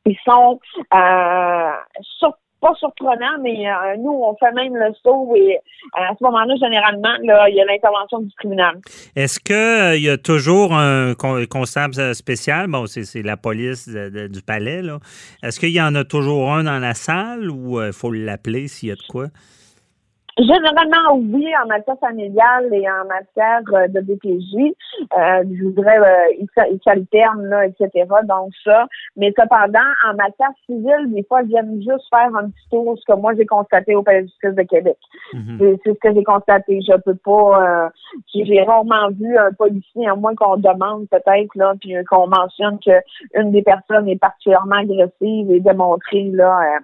[0.05, 0.59] ils sont
[0.93, 1.71] euh,
[2.19, 6.23] sur- pas surprenants, mais euh, nous, on fait même le saut et euh, à ce
[6.23, 8.79] moment-là, généralement, là, il y a l'intervention du tribunal.
[9.15, 12.67] Est-ce qu'il y a toujours un con- constable spécial?
[12.67, 14.99] Bon, c'est la police du palais, là.
[15.43, 18.89] Est-ce qu'il y en a toujours un dans la salle ou il faut l'appeler s'il
[18.89, 19.27] y a de quoi?
[20.37, 24.73] Généralement, oui, en matière familiale et en matière euh, de DPJ,
[25.15, 28.07] euh, je voudrais, euh, ils s'alternent, là, etc.
[28.27, 28.87] Donc ça.
[29.15, 33.05] Mais cependant, en matière civile, des fois, ils viennent juste faire un petit tour, ce
[33.05, 34.97] que moi j'ai constaté au Palais de justice de Québec.
[35.33, 35.57] Mhm.
[35.59, 36.79] C'est c'est ce que j'ai constaté.
[36.81, 37.85] Je peux pas.
[37.85, 37.89] Euh,
[38.33, 42.79] j'ai rarement vu un policier, à moins qu'on demande peut-être là, puis euh, qu'on mentionne
[42.83, 42.91] que
[43.35, 46.79] une des personnes est particulièrement agressive et démontrer là.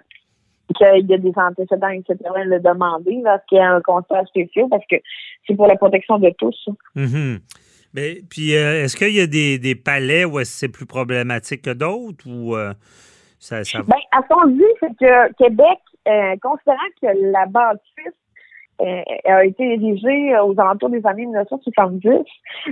[0.73, 4.67] Qu'il y a des antécédents, etc., le demander, là, qu'il y a un constat spécial,
[4.69, 4.97] parce que
[5.47, 6.69] c'est pour la protection de tous.
[6.95, 7.39] Mhm.
[7.93, 11.73] Mais, puis, euh, est-ce qu'il y a des, des palais où c'est plus problématique que
[11.73, 12.73] d'autres ou euh,
[13.39, 13.79] ça, ça?
[13.82, 18.18] Ben, à ce qu'on dit, c'est que Québec, euh, considérant que la bâtisse
[18.79, 22.09] a été érigé aux alentours des années 1970,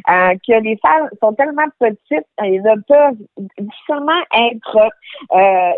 [0.06, 3.18] que les salles sont tellement petites et ne peuvent
[3.58, 4.90] difficilement être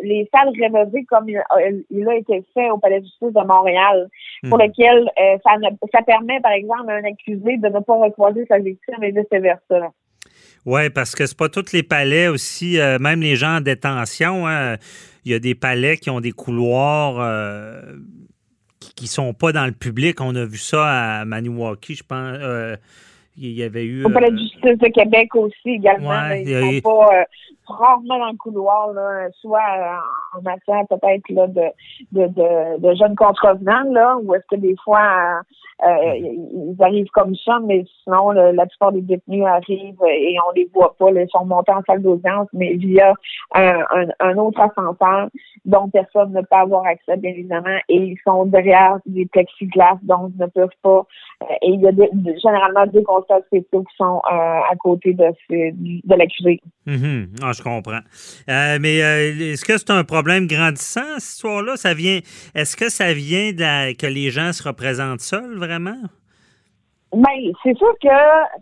[0.03, 4.09] les salles rénovées comme il, a été fait au Palais de justice de Montréal,
[4.47, 4.61] pour hmm.
[4.61, 5.09] lequel
[5.43, 5.51] ça,
[5.93, 9.91] ça permet, par exemple, à un accusé de ne pas recroiser sa victime et vice-versa.
[10.65, 14.47] Oui, parce que c'est pas tous les palais aussi, même les gens en détention.
[14.47, 14.75] Hein,
[15.25, 17.81] il y a des palais qui ont des couloirs euh,
[18.79, 20.21] qui ne sont pas dans le public.
[20.21, 22.37] On a vu ça à Maniwaki, je pense.
[22.41, 22.75] Euh,
[23.37, 24.05] il y avait eu.
[24.05, 26.29] Au palais de euh, justice de Québec aussi également.
[26.31, 27.25] ils ne sont pas
[27.69, 29.59] rarement dans le couloir, là, soit
[30.33, 31.71] en matière peut-être de,
[32.11, 35.41] de, de, de, jeunes contrevenants, là, ou est-ce que des fois
[35.85, 40.69] euh, ils arrivent comme ça, mais sinon, la plupart des détenus arrivent et on les
[40.73, 41.09] voit pas.
[41.11, 43.13] ils sont montés en salle d'audience, mais via
[43.55, 43.83] un,
[44.19, 45.29] un, autre ascenseur
[45.63, 50.31] dont personne ne peut avoir accès, bien évidemment, et ils sont derrière des plexiglas, donc
[50.35, 51.05] ils ne peuvent pas.
[51.43, 51.91] Euh, et il y a
[52.43, 56.61] généralement deux constats spéciaux qui sont euh, à côté de, de l'accusé.
[56.87, 57.27] Mm-hmm.
[57.41, 58.01] Ah, je comprends.
[58.47, 61.77] mais est-ce que c'est un problème grandissant, cette histoire-là?
[61.77, 62.19] Ça vient.
[62.55, 66.01] Est-ce que ça vient de que les gens se représentent seuls, vraiment?
[67.11, 68.07] Ben, c'est sûr que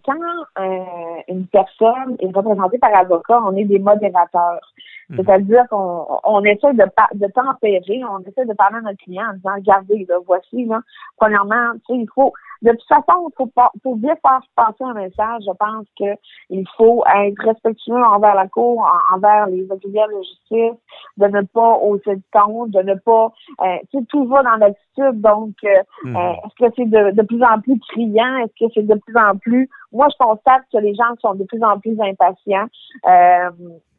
[0.05, 4.61] quand euh, une personne est représentée par avocat, on est des modérateurs.
[5.09, 5.17] Mhm.
[5.17, 9.33] C'est-à-dire qu'on on essaie de, de tempérer, on essaie de parler à notre client en
[9.33, 10.81] disant, regardez, là, voici, là,
[11.17, 13.51] premièrement, tu sais, il faut, de toute façon, il faut,
[13.83, 15.43] faut bien faire passer un message.
[15.45, 20.79] Je pense qu'il faut être respectueux envers la Cour, envers les auxiliaires de justice,
[21.17, 23.31] de ne pas hausser le ton, de ne pas...
[23.61, 25.21] Euh, tu sais, tout va dans l'attitude.
[25.21, 26.15] Donc, euh, mhm.
[26.15, 28.37] euh, est-ce que c'est de, de plus en plus criant?
[28.37, 29.69] Est-ce que c'est de plus en plus...
[29.93, 32.67] Moi, je constate que les gens sont de plus en plus impatients.
[33.07, 33.49] Euh,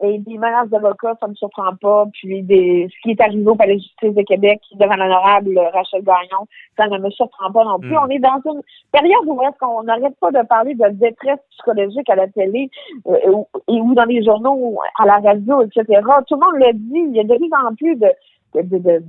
[0.00, 2.06] et des menaces d'avocats, ça ne me surprend pas.
[2.12, 6.02] Puis des, ce qui est arrivé au Palais de justice de Québec devant l'honorable Rachel
[6.02, 6.46] Gagnon,
[6.76, 7.90] ça ne me surprend pas non plus.
[7.90, 8.00] Mhm.
[8.04, 12.08] On est dans une période où est-ce qu'on n'arrête pas de parler de détresse psychologique
[12.10, 12.70] à la télé
[13.06, 15.84] euh, et ou dans les journaux, à la radio, etc.
[16.28, 17.10] Tout le monde le dit.
[17.10, 18.08] Il y a de plus en plus de,
[18.54, 19.02] de, de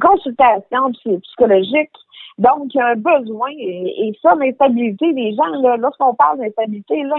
[0.00, 0.90] consultations
[1.22, 1.90] psychologiques
[2.40, 7.02] donc, il y a un besoin, et, ça, l'instabilité des gens, là, lorsqu'on parle d'instabilité,
[7.02, 7.16] là,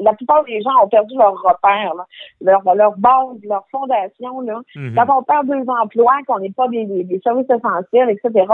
[0.00, 1.92] la plupart des gens ont perdu leur repère,
[2.40, 4.40] leur, leur base, leur fondation.
[4.40, 4.60] Là.
[4.74, 4.96] Mhm.
[4.96, 8.46] Quand on perd deux emplois, qu'on n'est pas des, des, services essentiels, etc.,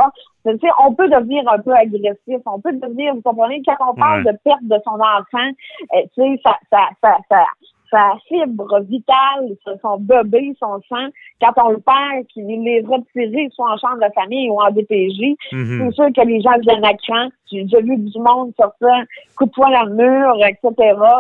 [0.85, 4.33] on peut devenir un peu agressif, on peut devenir, vous comprenez, quand on parle de
[4.45, 5.51] perte de son enfant,
[5.97, 7.45] eh, tu sais, ça, ça, ça, ça
[7.91, 11.09] sa fibre vitale, son bébé, son sang,
[11.41, 15.37] quand on le perd, qu'il les retirer soit en chambre de famille ou en DPJ,
[15.53, 15.79] mhm.
[15.81, 17.29] c'est sûr que les gens viennent à cran.
[17.51, 19.05] J'ai vu du monde sortir,
[19.37, 20.71] coup de poing dans le mur, etc.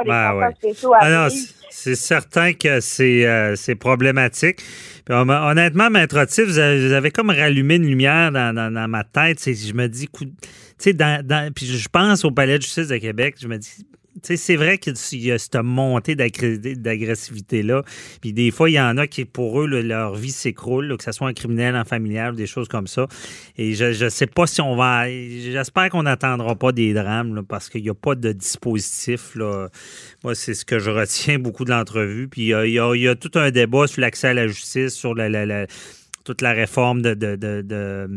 [0.04, 1.28] Les ben spéciaux ah
[1.70, 4.60] c'est certain que c'est euh, problématique.
[5.08, 9.38] honnêtement, Maître Otis, vous avez, comme rallumé une lumière dans, dans, ma tête.
[9.42, 10.28] Je me dis, tu
[10.78, 13.86] sais, dans, puis je pense au Palais de justice de Québec, je me dis,
[14.22, 17.82] c'est vrai qu'il y a cette montée d'agressivité-là.
[18.20, 21.12] Puis des fois, il y en a qui, pour eux, leur vie s'écroule, que ce
[21.12, 23.06] soit un criminel, en familial, des choses comme ça.
[23.56, 25.08] Et je ne sais pas si on va.
[25.08, 29.34] J'espère qu'on n'attendra pas des drames, parce qu'il n'y a pas de dispositif.
[29.34, 29.68] Là.
[30.24, 32.28] Moi, c'est ce que je retiens beaucoup de l'entrevue.
[32.28, 35.66] Puis il y, a, tout un débat sur l'accès à la justice, sur la
[36.30, 38.08] toute la réforme de, de,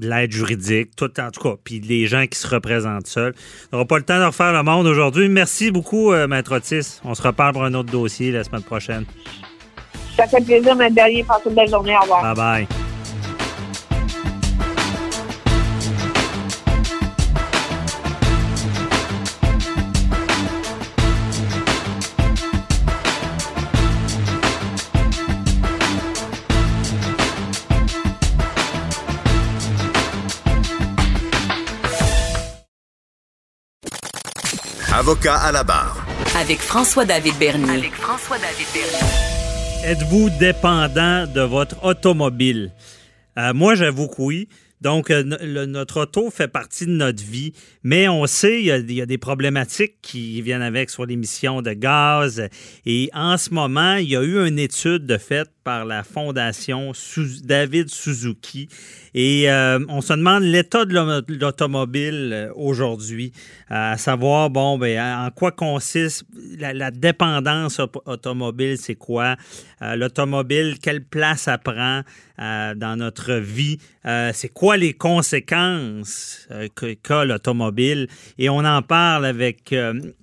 [0.00, 3.34] l'aide juridique, tout en tout cas, puis les gens qui se représentent seuls.
[3.70, 5.28] On n'aura pas le temps de refaire le monde aujourd'hui.
[5.28, 7.00] Merci beaucoup, euh, Maître Otis.
[7.04, 9.04] On se reparle pour un autre dossier la semaine prochaine.
[10.16, 11.22] Ça fait plaisir, Maître Bernier.
[11.22, 11.94] Passez une belle journée.
[11.96, 12.34] Au revoir.
[12.34, 12.91] Bye bye.
[35.02, 36.06] Avocat à la barre.
[36.38, 37.70] Avec François-David Bernier.
[37.70, 39.84] Avec François-David Bernier.
[39.84, 42.70] Êtes-vous dépendant de votre automobile?
[43.36, 44.48] Euh, moi, j'avoue que oui.
[44.80, 45.24] Donc, euh,
[45.66, 49.94] notre auto fait partie de notre vie, mais on sait il y a, des problématiques
[50.02, 52.48] qui viennent avec sur l'émission de gaz.
[52.86, 56.92] Et en ce moment, il y a eu une étude de fait par la fondation
[57.44, 58.68] David Suzuki
[59.14, 60.94] et euh, on se demande l'état de
[61.38, 63.32] l'automobile euh, aujourd'hui,
[63.68, 66.24] à savoir, bon, ben, en quoi consiste
[66.58, 69.36] la, dépendance automobile, c'est quoi?
[69.82, 72.02] Euh, l'automobile, quelle place ça prend
[72.38, 73.78] dans notre vie?
[74.32, 76.48] c'est quoi les conséquences
[77.04, 78.08] qu'a l'automobile?
[78.36, 79.72] Et on en parle avec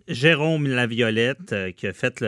[0.10, 2.20] Jérôme Laviolette, qui a fait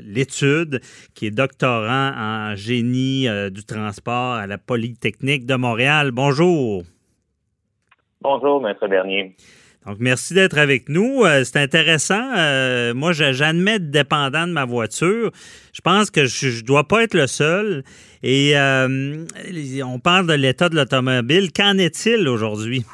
[0.00, 0.80] l'étude,
[1.14, 6.10] qui est doctorant en génie du transport à la Polytechnique de Montréal.
[6.10, 6.82] Bonjour.
[8.20, 9.36] Bonjour, Maître Bernier.
[9.86, 11.24] Donc, merci d'être avec nous.
[11.24, 12.32] Euh, c'est intéressant.
[12.38, 15.30] Euh, moi, j'admets être dépendant de ma voiture.
[15.74, 17.82] Je pense que je ne dois pas être le seul.
[18.22, 19.26] Et euh,
[19.84, 21.52] on parle de l'état de l'automobile.
[21.52, 22.86] Qu'en est-il aujourd'hui?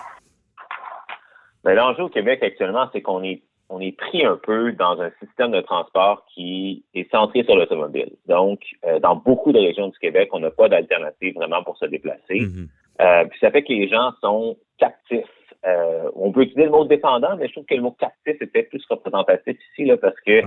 [1.62, 5.10] Ben, L'enjeu au Québec actuellement, c'est qu'on est on est pris un peu dans un
[5.24, 8.12] système de transport qui est centré sur l'automobile.
[8.26, 8.60] Donc,
[9.00, 12.40] dans beaucoup de régions du Québec, on n'a pas d'alternative vraiment pour se déplacer.
[12.40, 13.28] Mm-hmm.
[13.28, 15.24] puis ça fait que les gens sont captifs
[15.66, 18.46] euh, on peut utiliser le mot dépendant, mais je trouve que le mot captif est
[18.46, 20.42] peut-être plus représentatif ici, là, parce que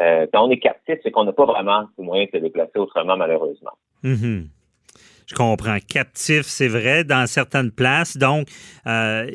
[0.00, 2.78] euh, quand on est captif, c'est qu'on n'a pas vraiment le moyen de se déplacer
[2.78, 3.72] autrement, malheureusement.
[4.02, 4.46] Mm-hmm.
[5.28, 5.78] Je comprends.
[5.88, 8.16] Captif, c'est vrai, dans certaines places.
[8.16, 8.48] Donc,
[8.86, 9.26] euh,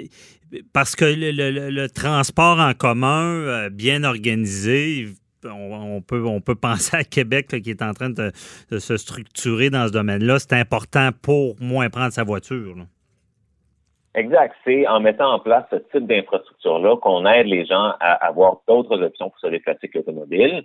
[0.74, 5.08] parce que le, transport en commun, bien organisé,
[5.46, 8.32] on, peut, on peut penser à Québec qui est en train de,
[8.78, 10.40] se structurer dans ce domaine-là.
[10.40, 12.76] C'est important pour moins prendre sa voiture.
[14.14, 14.54] Exact.
[14.66, 19.02] C'est en mettant en place ce type d'infrastructure-là qu'on aide les gens à avoir d'autres
[19.02, 20.64] options pour se déplacer que l'automobile.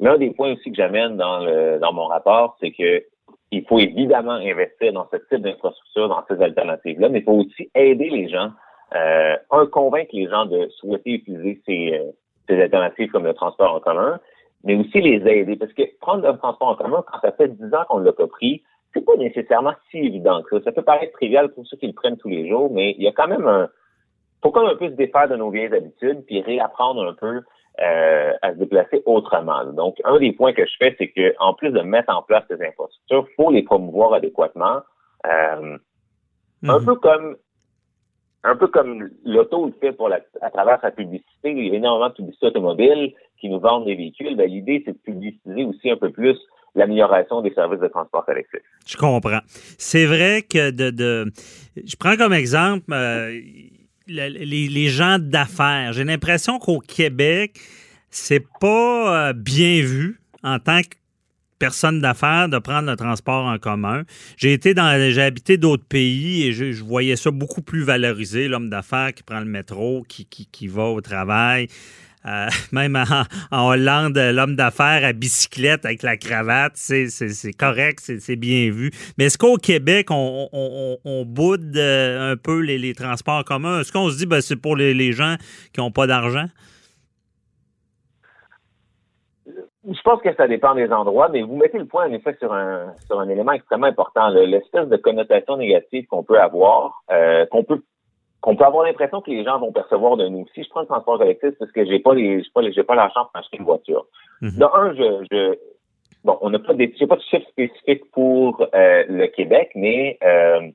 [0.00, 3.04] L'un des points aussi que j'amène dans, le, dans mon rapport, c'est que
[3.50, 7.70] il faut évidemment investir dans ce type d'infrastructure, dans ces alternatives-là, mais il faut aussi
[7.74, 8.50] aider les gens,
[8.94, 12.10] euh, un, convaincre les gens de souhaiter utiliser ces, euh,
[12.48, 14.18] ces alternatives comme le transport en commun,
[14.64, 15.56] mais aussi les aider.
[15.56, 18.12] Parce que prendre le transport en commun, quand ça fait 10 ans qu'on ne l'a
[18.12, 18.62] pas pris,
[18.94, 20.64] c'est pas nécessairement si évident que ça.
[20.64, 23.08] Ça peut paraître trivial pour ceux qui le prennent tous les jours, mais il y
[23.08, 23.68] a quand même un.
[24.42, 27.42] Faut quand même un peu se défaire de nos vieilles habitudes, puis réapprendre un peu
[27.80, 29.64] euh, à se déplacer autrement.
[29.66, 32.44] Donc, un des points que je fais, c'est que en plus de mettre en place
[32.48, 34.80] ces infrastructures, faut les promouvoir adéquatement.
[35.26, 35.76] Euh,
[36.64, 36.84] Un mhm.
[36.84, 37.36] peu comme
[38.44, 41.50] un peu comme l'auto le fait pour à travers sa publicité.
[41.50, 44.36] Il y a énormément de publicité automobile qui nous vendent des véhicules.
[44.36, 46.36] Ben, l'idée, c'est de publiciser aussi un peu plus
[46.74, 48.60] l'amélioration des services de transport collectif.
[48.86, 49.40] Je comprends.
[49.78, 51.30] C'est vrai que de,
[51.76, 53.40] je prends comme exemple euh,
[54.06, 55.92] les, gens d'affaires.
[55.92, 57.58] J'ai l'impression qu'au Québec,
[58.10, 60.97] c'est pas euh, bien vu en tant que
[61.58, 64.04] personne d'affaires de prendre le transport en commun.
[64.36, 68.70] J'ai été dans j'ai habité d'autres pays et je, voyais ça beaucoup plus valorisé, l'homme
[68.70, 71.68] d'affaires qui prend le métro, qui, qui, qui va au travail.
[72.26, 72.96] Euh, même
[73.50, 78.90] en, Hollande, l'homme d'affaires à bicyclette avec la cravate, c'est correct, c'est bien vu.
[79.16, 83.80] Mais est-ce qu'au Québec, on, boude euh, un peu les, transports communs?
[83.80, 85.36] Est-ce qu'on se dit ben, c'est pour les, gens
[85.72, 86.48] qui n'ont pas d'argent?
[89.90, 92.52] Je pense que ça dépend des endroits, mais vous mettez le point en effet sur
[92.52, 97.64] un sur un élément extrêmement important, l'espèce de connotation négative qu'on peut avoir, euh, qu'on
[97.64, 97.82] peut
[98.40, 100.46] qu'on peut avoir l'impression que les gens vont percevoir de nous.
[100.54, 102.82] Si je prends le transport collectif, c'est parce que j'ai pas les, j'ai pas, j'ai
[102.84, 104.06] pas l'argent pour acheter une voiture.
[104.40, 105.58] Mm un, je, je,
[106.22, 110.18] bon, on n'a pas des, j'ai pas de chiffres spécifiques pour euh, le Québec, mais
[110.22, 110.68] euh,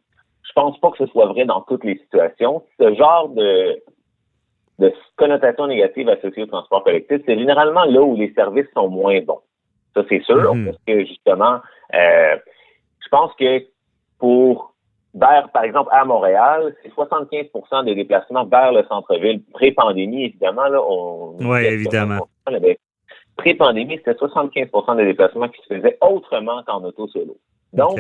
[0.44, 2.64] je pense pas que ce soit vrai dans toutes les situations.
[2.80, 3.82] Ce genre de
[4.80, 9.22] de connotation négative associée au transport collectif, c'est généralement là où les services sont moins
[9.22, 9.42] bons.
[9.94, 10.66] Ça, c'est sûr, mhm.
[10.66, 11.60] parce que justement,
[11.94, 12.36] euh,
[13.00, 13.64] je pense que
[14.18, 14.74] pour
[15.14, 19.44] vers, par exemple, à Montréal, c'est 75% des déplacements vers le centre-ville.
[19.54, 21.36] Pré-pandémie, évidemment, là, on...
[21.40, 22.28] Oui, évidemment.
[23.38, 27.38] Pré-pandémie, c'était 75% des déplacements qui se faisaient autrement qu'en auto solo.
[27.74, 28.00] Donc,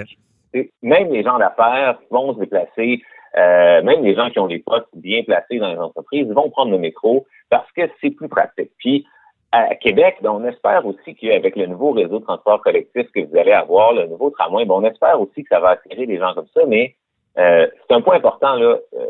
[0.81, 3.01] même les gens d'affaires vont se déplacer,
[3.37, 6.71] euh, même les gens qui ont des postes bien placés dans les entreprises vont prendre
[6.71, 8.71] le métro parce que c'est plus pratique.
[8.77, 9.05] Puis,
[9.51, 13.37] à Québec, ben, on espère aussi qu'avec le nouveau réseau de transport collectif que vous
[13.37, 16.33] allez avoir, le nouveau tramway, ben, on espère aussi que ça va attirer des gens
[16.33, 16.95] comme ça, mais
[17.37, 18.77] euh, c'est un point important, là.
[18.93, 19.05] Euh,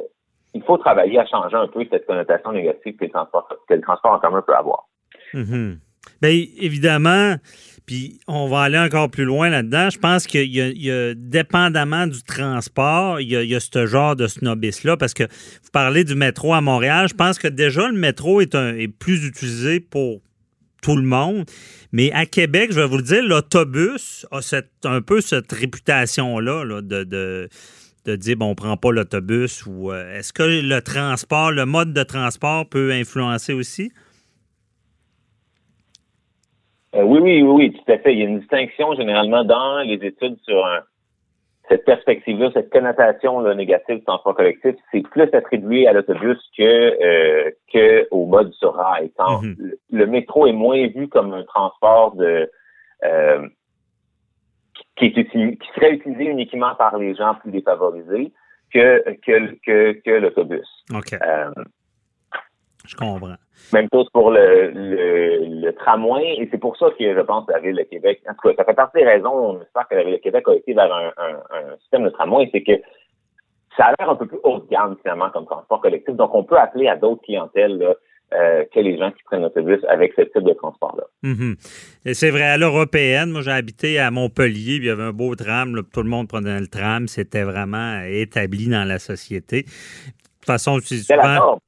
[0.53, 3.81] il faut travailler à changer un peu cette connotation négative que le transport, que le
[3.81, 4.87] transport en commun peut avoir.
[5.33, 5.73] Mm
[6.21, 7.35] Bien, évidemment,
[7.85, 9.89] puis on va aller encore plus loin là-dedans.
[9.89, 14.97] Je pense qu'il y, a, dépendamment du transport, il y a, ce genre de snobisme-là,
[14.97, 17.07] parce que vous parlez du métro à Montréal.
[17.09, 20.21] Je pense que déjà, le métro est, un, est plus utilisé pour
[20.81, 21.45] tout le monde.
[21.91, 26.65] Mais à Québec, je vais vous le dire, l'autobus a cette, un peu cette réputation-là
[26.65, 27.49] là, de
[28.05, 31.93] de dire bon, on prend pas l'autobus ou euh, est-ce que le transport, le mode
[31.93, 33.91] de transport peut influencer aussi?
[36.95, 38.13] Euh, oui, oui, oui, tout à fait.
[38.13, 40.65] Il y a une distinction généralement dans les études sur
[41.69, 48.03] cette perspective-là, cette connotation négative du transport collectif, c'est plus attribué à l'autobus que, euh,
[48.11, 49.11] au mode sur rail.
[49.17, 49.73] Mm-hmm.
[49.91, 52.49] le, métro est moins vu comme un transport de
[54.95, 58.31] qui, est qui serait utilisé uniquement par les gens plus défavorisés
[58.73, 60.67] que, que, que, que l'autobus.
[60.91, 61.13] OK.
[61.13, 61.51] Euh,
[62.85, 63.35] je comprends.
[63.71, 67.59] Même chose pour le, le, tramway, et c'est pour ça que je pense que la
[67.59, 70.03] Ville de Québec, en tout cas, ça fait partie des raisons, on espère que la
[70.03, 72.73] Ville de Québec a été vers un, un, un système de tramway, c'est que
[73.77, 76.15] ça a l'air un peu plus haut de gamme finalement comme transport collectif.
[76.15, 77.95] Donc, on peut appeler à d'autres clientèles là,
[78.33, 81.03] euh, que les gens qui prennent l'autobus avec ce type de transport-là.
[81.23, 81.55] Mhm.
[82.05, 85.11] Et c'est vrai, à l'européenne, moi j'ai habité à Montpellier, puis il y avait un
[85.11, 89.63] beau tram, tout le monde prenait le tram, c'était vraiment établi dans la société.
[89.63, 91.59] De toute façon, c'est souvent...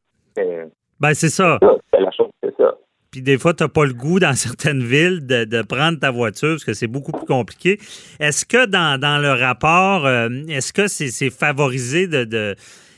[1.06, 1.60] Ben, c'est ça.
[1.93, 2.74] C'est la chose, c'est ça.
[3.12, 6.53] Puis des fois, tu n'as pas le goût dans certaines villes de, prendre ta voiture
[6.53, 7.78] parce que c'est beaucoup plus compliqué.
[8.20, 12.56] Est-ce que dans, le rapport, euh, est-ce que c'est favorisé de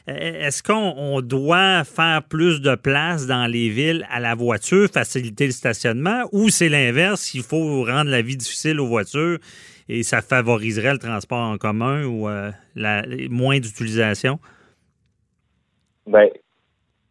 [0.07, 5.51] est-ce qu'on doit faire plus de place dans les villes à la voiture, faciliter le
[5.51, 9.37] stationnement, ou c'est l'inverse, il faut rendre la vie difficile aux voitures
[9.89, 14.39] et ça favoriserait le transport en commun ou euh, la, moins d'utilisation?
[16.05, 16.29] Ben,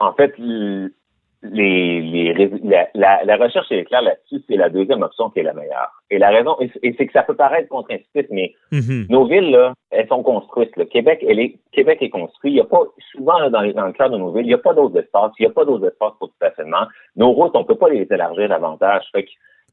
[0.00, 2.50] en fait, les, les
[2.94, 5.90] la, la, recherche est claire là-dessus, c'est la deuxième option qui est la meilleure.
[6.10, 9.10] Et la raison, et c'est que ça peut paraître contre-intuitif, mais mm-hmm.
[9.10, 10.76] nos villes, là, elles sont construites.
[10.76, 12.52] Le Québec, elle est, Québec est construit.
[12.52, 12.82] Il n'y a pas,
[13.12, 15.42] souvent, dans, dans, le cadre de nos villes, il n'y a pas d'autres espaces, il
[15.42, 16.86] n'y a pas d'autres espaces pour le stationnement.
[17.16, 19.04] Nos routes, on ne peut pas les élargir davantage.
[19.12, 19.30] Fait que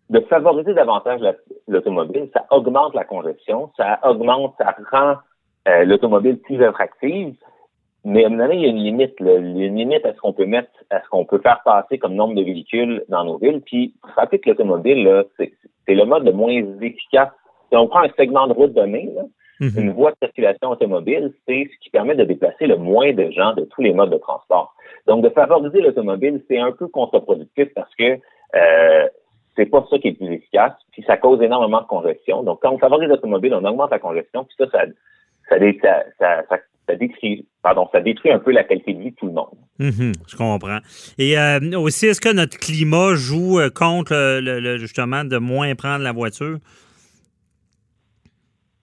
[0.10, 1.22] de favoriser davantage
[1.68, 5.16] l'automobile, ça augmente la congestion, ça augmente, ça rend
[5.68, 7.36] euh, l'automobile plus attractive.
[8.06, 9.20] Mais à un moment donné, il y a une limite.
[9.20, 9.38] Là.
[9.38, 11.62] Il y a une limite à ce qu'on peut mettre, à ce qu'on peut faire
[11.64, 13.62] passer comme nombre de véhicules dans nos villes.
[13.66, 15.54] Puis, rappeler que l'automobile, c'est
[15.88, 16.52] le mode le moins
[16.82, 17.30] efficace.
[17.70, 19.24] Si on prend un segment de route donné, là,
[19.62, 19.80] mm-hmm.
[19.80, 23.54] une voie de circulation automobile, c'est ce qui permet de déplacer le moins de gens
[23.54, 24.76] de tous les modes de transport.
[25.08, 28.20] Donc, de favoriser l'automobile, c'est un peu contre-productif parce que
[28.56, 29.08] euh,
[29.56, 32.44] c'est pas ça qui est le plus efficace, puis ça cause énormément de congestion.
[32.44, 34.86] Donc, quand on favorise l'automobile, on augmente la congestion, puis ça, ça,
[35.50, 36.58] ça, ça, ça
[36.94, 39.58] ça détruit, pardon, ça détruit un peu la qualité de vie de tout le monde.
[39.80, 40.80] Mhm, je comprends.
[41.18, 46.04] Et euh, aussi, est-ce que notre climat joue euh, contre le, justement de moins prendre
[46.04, 46.58] la voiture?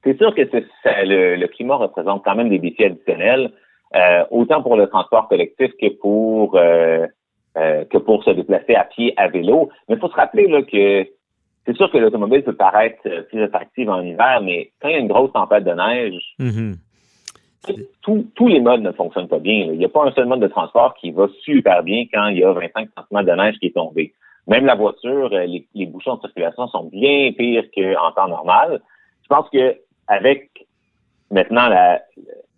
[0.03, 3.53] C'est sûr que le, climat représente quand même des défis additionnels,
[3.95, 6.59] euh, autant pour le transport collectif que pour
[7.91, 9.69] que pour se déplacer à pied, à vélo.
[9.89, 11.07] Mais il faut se rappeler là, que
[11.67, 15.01] c'est sûr que l'automobile peut paraître plus attractive en hiver, mais quand il y a
[15.01, 16.23] une grosse tempête de neige,
[17.69, 19.67] mhm tous les modes ne fonctionnent pas bien.
[19.67, 22.39] Il n'y a pas un seul mode de transport qui va super bien quand il
[22.39, 24.13] y a 25 cm de neige qui est tombé.
[24.47, 28.81] Même la voiture, euh, les, bouchons de circulation sont bien pires qu'en temps normal.
[29.23, 29.77] Je pense que
[30.09, 30.67] avec
[31.31, 31.69] maintenant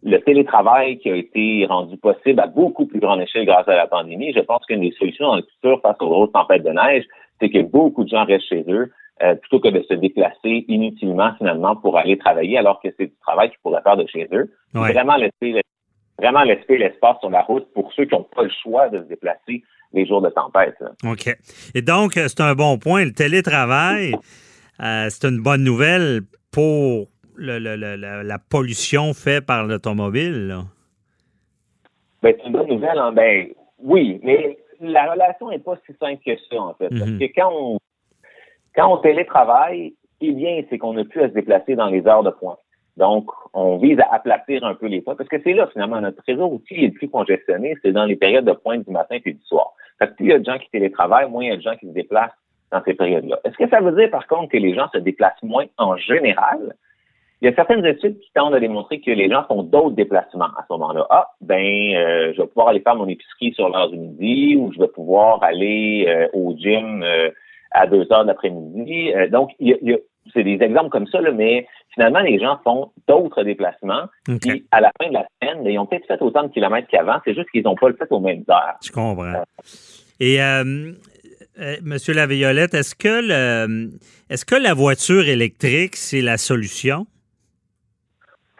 [0.02, 3.86] le télétravail qui a été rendu possible à beaucoup plus grande échelle grâce à la
[3.86, 7.04] pandémie, je pense qu'une des solutions dans le futur face aux grosses tempêtes de neige,
[7.40, 8.90] c'est que beaucoup de gens restent chez eux
[9.22, 13.16] euh, plutôt que de se déplacer inutilement finalement pour aller travailler alors que c'est du
[13.20, 14.50] travail qu'ils pourraient faire de chez eux.
[14.72, 15.60] Vraiment laisser
[16.18, 19.04] vraiment laisser l'espace sur la route pour ceux qui n'ont pas le choix de se
[19.04, 20.76] déplacer les jours de tempête.
[21.04, 21.28] OK.
[21.74, 23.04] Et donc, euh, c'est un bon point.
[23.04, 24.14] Le télétravail,
[24.80, 30.56] euh, c'est une bonne nouvelle pour la pollution faite par l'automobile.
[32.22, 32.98] Ben, c'est une bonne nouvelle.
[32.98, 33.12] Hein?
[33.12, 33.48] Ben,
[33.78, 36.88] oui, mais la relation n'est pas si simple que ça, en fait.
[36.88, 37.18] Parce mm-hmm.
[37.18, 37.78] que quand on
[38.74, 42.06] quand on télétravaille, ce qui bien, c'est qu'on n'a plus à se déplacer dans les
[42.06, 42.58] heures de pointe.
[42.96, 46.22] Donc, on vise à aplatir un peu les points, parce que c'est là, finalement, notre
[46.26, 49.32] réseau aussi est le plus congestionné, c'est dans les périodes de pointe du matin et
[49.32, 49.72] du soir.
[49.98, 51.62] Fait que plus il y a de gens qui télétravaillent, moins il y a de
[51.62, 52.36] gens qui se déplacent
[52.70, 53.38] dans ces périodes-là.
[53.44, 56.74] Est-ce que ça veut dire, par contre, que les gens se déplacent moins en général?
[57.40, 60.44] Il y a certaines études qui tendent à démontrer que les gens font d'autres déplacements
[60.56, 61.06] à ce moment-là.
[61.10, 64.72] Ah, ben, euh, je vais pouvoir aller faire mon épicerie sur l'heure du midi ou
[64.72, 67.30] je vais pouvoir aller euh, au gym euh,
[67.74, 69.12] à deux heures d'après-midi.
[69.14, 69.96] Euh, donc, il y a,
[70.32, 74.04] c'est des exemples comme ça, là, mais finalement, les gens font d'autres déplacements.
[74.40, 77.18] Puis, à la fin de la semaine, ils ont peut-être fait autant de kilomètres qu'avant,
[77.24, 78.76] c'est juste qu'ils n'ont pas le fait aux mêmes heures.
[78.82, 79.42] Je comprends.
[80.20, 80.92] Et euh,
[81.58, 83.90] euh, Monsieur Laviolette, est-ce que le,
[84.30, 87.06] est-ce que la voiture électrique, c'est la solution?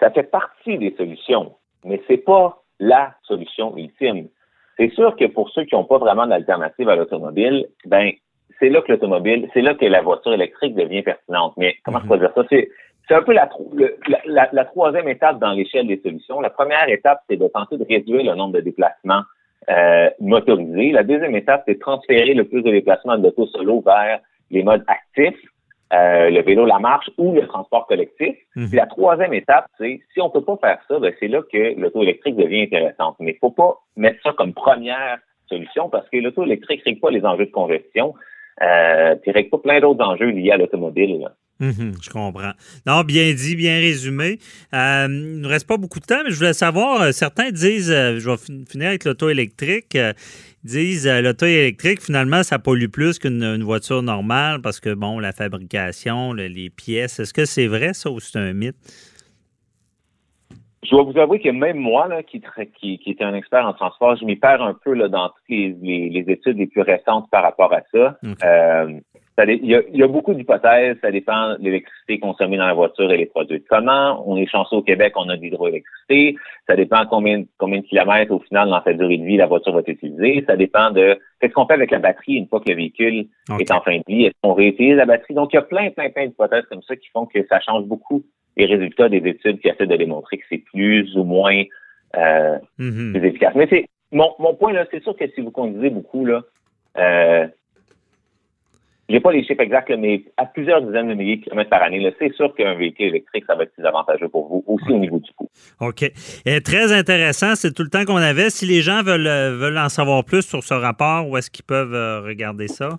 [0.00, 1.54] Ça fait partie des solutions,
[1.84, 4.28] mais c'est pas la solution ultime.
[4.76, 8.10] C'est sûr que pour ceux qui n'ont pas vraiment d'alternative à l'automobile, ben
[8.58, 11.54] c'est là que l'automobile, c'est là que la voiture électrique devient pertinente.
[11.56, 12.42] Mais comment je peux dire ça?
[12.50, 12.68] C'est,
[13.08, 13.48] c'est un peu la,
[14.26, 16.40] la, la, troisième étape dans l'échelle des solutions.
[16.40, 19.22] La première étape, c'est de tenter de réduire le nombre de déplacements
[19.70, 20.92] euh, motorisés.
[20.92, 24.62] La deuxième étape, c'est de transférer le plus de déplacements de l'auto solo vers les
[24.62, 25.38] modes actifs,
[25.92, 28.34] euh, le vélo, la marche ou le transport collectif.
[28.56, 28.68] Mhm.
[28.68, 31.78] Puis la troisième étape, c'est si on peut pas faire ça, ben c'est là que
[31.78, 33.16] l'auto électrique devient intéressante.
[33.20, 37.00] Mais il faut pas mettre ça comme première solution parce que l'auto électrique ne règle
[37.00, 38.14] pas les enjeux de congestion.
[38.60, 41.28] Euh, puis pas plein d'autres enjeux liés à l'automobile.
[41.60, 42.52] Mhm, je comprends.
[42.86, 44.38] Non, bien dit, bien résumé.
[44.74, 47.90] Euh, il ne reste pas beaucoup de temps, mais je voulais savoir, euh, certains disent,
[47.92, 49.96] euh, je vais finir avec l'auto électrique,
[50.64, 56.32] disent l'auto électrique, finalement, ça pollue plus qu'une voiture normale parce que, bon, la fabrication,
[56.32, 58.76] les pièces, est-ce que c'est vrai ça ou c'est un mythe?
[60.82, 62.42] Je dois vous avouer que même moi, là, qui,
[62.74, 65.48] qui, qui était un expert en transport, je m'y perds un peu là, dans toutes
[65.48, 68.16] les, les, études les plus récentes par rapport à ça.
[68.44, 69.00] Euh,
[69.38, 70.96] il y, a, il y, a, beaucoup d'hypothèses.
[71.00, 74.22] Ça dépend de l'électricité consommée dans la voiture et les produits comment.
[74.26, 76.36] On est chanceux au Québec, on a de l'hydroélectricité.
[76.68, 79.72] Ça dépend combien, combien de kilomètres au final dans sa durée de vie la voiture
[79.72, 80.44] va être utilisée.
[80.46, 83.26] Ça dépend de qu'est-ce qu'on fait avec la batterie une fois que le véhicule
[83.58, 84.24] est en fin de vie.
[84.24, 85.34] Est-ce qu'on réutilise la batterie?
[85.34, 87.84] Donc, il y a plein, plein, plein d'hypothèses comme ça qui font que ça change
[87.84, 88.22] beaucoup
[88.56, 91.62] les résultats des études qui essaient de démontrer que c'est plus ou moins
[92.16, 93.12] euh, mm-hmm.
[93.12, 93.54] plus efficace.
[93.54, 96.42] Mais c'est mon, mon point là, c'est sûr que si vous conduisez beaucoup là,
[96.98, 97.46] euh,
[99.08, 102.14] j'ai pas les chiffres exacts, mais à plusieurs dizaines de milliers de kilomètres par année,
[102.18, 105.18] c'est sûr qu'un véhicule électrique, ça va être plus avantageux pour vous, aussi au niveau
[105.18, 105.50] du coût.
[105.80, 106.10] OK.
[106.46, 108.48] Et très intéressant, c'est tout le temps qu'on avait.
[108.48, 111.64] Si les gens veulent, euh, veulent en savoir plus sur ce rapport, où est-ce qu'ils
[111.64, 112.98] peuvent euh, regarder ça?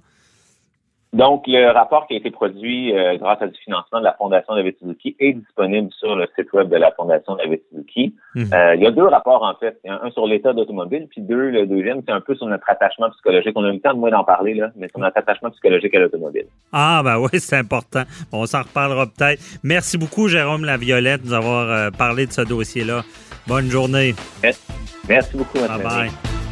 [1.14, 4.55] Donc, le rapport qui a été produit euh, grâce à du financement de la Fondation
[4.55, 8.16] David Suzuki est disponible sur le site web de la Fondation David Suzuki.
[8.34, 8.49] Mhm.
[8.51, 9.80] Euh, il y a deux rapports, en fait.
[9.88, 13.53] Un, sur l'état d'automobile, puis deux, le deuxième, c'est un peu sur notre attachement psychologique.
[13.55, 15.93] On a eu le temps de moins d'en parler, là, mais sur notre attachement psychologique
[15.93, 16.47] à l'automobile.
[16.72, 18.03] Ah, ben oui, c'est important.
[18.32, 19.39] Bon, on s'en reparlera peut-être.
[19.64, 23.03] Merci beaucoup, Jérôme Laviolette, de nous avoir euh, parlé de ce dossier-là.
[23.47, 24.16] Bonne journée.
[25.07, 26.42] Merci, beaucoup, Bye bye.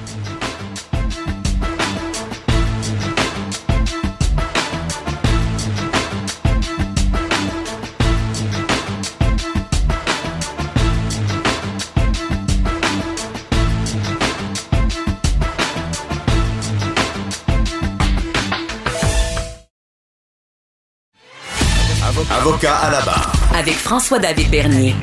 [22.51, 23.31] Avocat à la barre.
[23.55, 24.93] Avec François-David Bernier.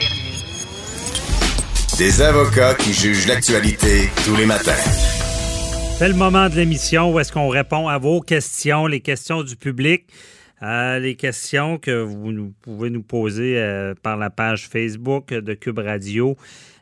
[1.96, 4.76] Des avocats qui jugent l'actualité tous les matins.
[5.96, 9.56] C'est le moment de l'émission où est-ce qu'on répond à vos questions, les questions du
[9.56, 10.04] public.
[10.62, 15.78] Euh, les questions que vous pouvez nous poser euh, par la page Facebook de Cube
[15.78, 16.36] Radio.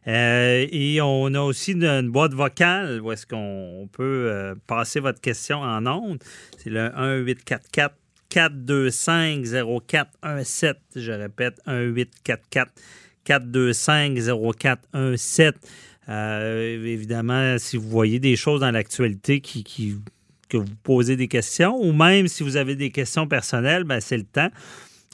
[0.08, 5.60] Euh, et on a aussi une, boîte vocale où est-ce qu'on peut passer votre question
[5.60, 6.18] en ondes.
[6.58, 7.94] C'est le 1844
[8.30, 10.74] 425-0417.
[10.96, 12.72] Je répète, 1844
[13.26, 15.52] 425-0417.
[16.08, 21.92] Euh, évidemment, si vous voyez des choses dans l'actualité que vous posez des questions, ou
[21.92, 24.48] même si vous avez des questions personnelles, ben, c'est le temps.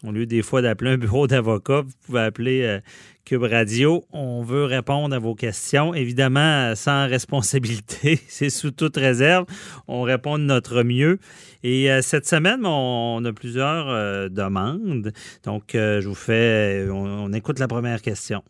[0.04, 2.80] Au lieu des fois d'appeler un bureau d'avocat, vous pouvez appeler euh,
[3.24, 4.02] Cube Radio.
[4.12, 5.94] On veut répondre à vos questions.
[5.94, 9.46] Évidemment, sans responsabilité, c'est sous toute réserve.
[9.88, 11.18] On répond de notre mieux.
[11.62, 15.12] Et euh, cette semaine, on, a plusieurs euh, demandes.
[15.44, 18.42] Donc, je vous fais, on, écoute la première question.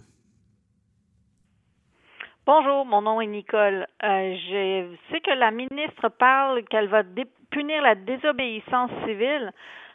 [2.46, 3.86] Bonjour, mon nom est Nicole.
[4.02, 7.02] je sais que la ministre parle qu'elle va
[7.50, 9.52] punir la désobéissance civile.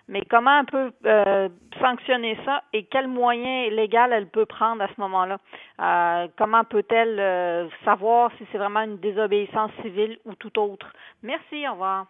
[0.10, 1.50] Mais comment elle peut euh,
[1.82, 5.38] sanctionner ça et quels moyens légaux elle peut prendre à ce moment-là?
[5.82, 10.94] Euh, comment peut-elle euh, savoir si c'est vraiment une désobéissance civile ou tout autre?
[11.24, 12.06] Merci, au revoir.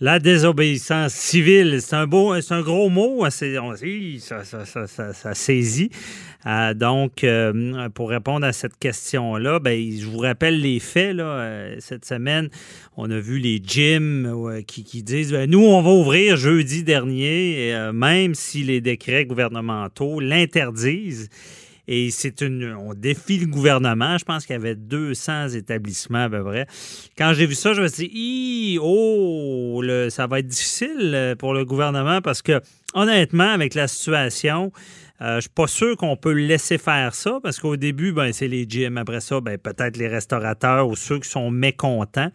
[0.00, 5.90] La désobéissance civile, c'est un beau, c'est un gros mot, hein, ça, saisit.
[6.46, 11.18] Euh, donc, euh, pour répondre à cette question-là, ben, je vous rappelle les faits.
[11.18, 12.48] Euh, cette semaine,
[12.96, 18.36] on a vu les gyms qui, disent ben, nous, on va ouvrir jeudi dernier, même
[18.36, 21.28] si les décrets gouvernementaux l'interdisent.
[21.90, 22.74] Et c'est une.
[22.74, 24.18] On défie le gouvernement.
[24.18, 26.66] Je pense qu'il y avait 200 établissements à peu près.
[27.16, 31.54] Quand j'ai vu ça, je me suis dit, oh, ça va être difficile euh, pour
[31.54, 32.60] le gouvernement parce que,
[32.92, 34.70] honnêtement, avec la situation,
[35.20, 38.32] je euh, je suis pas sûr qu'on peut laisser faire ça parce qu'au début, ben,
[38.32, 38.98] c'est les gyms.
[38.98, 42.30] Après ça, ben, peut-être les restaurateurs ou ceux qui sont mécontents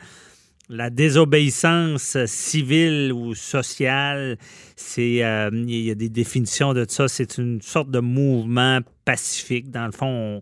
[0.73, 4.37] la désobéissance civile ou sociale,
[4.75, 7.07] c'est euh, il y a des définitions de ça.
[7.07, 9.69] C'est une sorte de mouvement pacifique.
[9.69, 10.41] Dans le fond, on,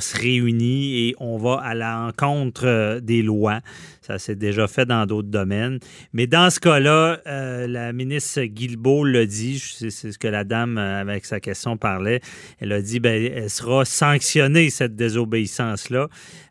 [0.00, 3.60] se réunit et on va à l'encontre euh, des lois.
[4.00, 5.78] Ça s'est déjà fait dans d'autres domaines.
[6.12, 10.78] Mais dans ce cas-là, euh, la ministre Guilbeault l'a dit, c'est ce que la dame
[10.78, 12.20] avec sa question parlait,
[12.60, 16.08] elle a dit, ben, elle sera sanctionnée, cette désobéissance-là.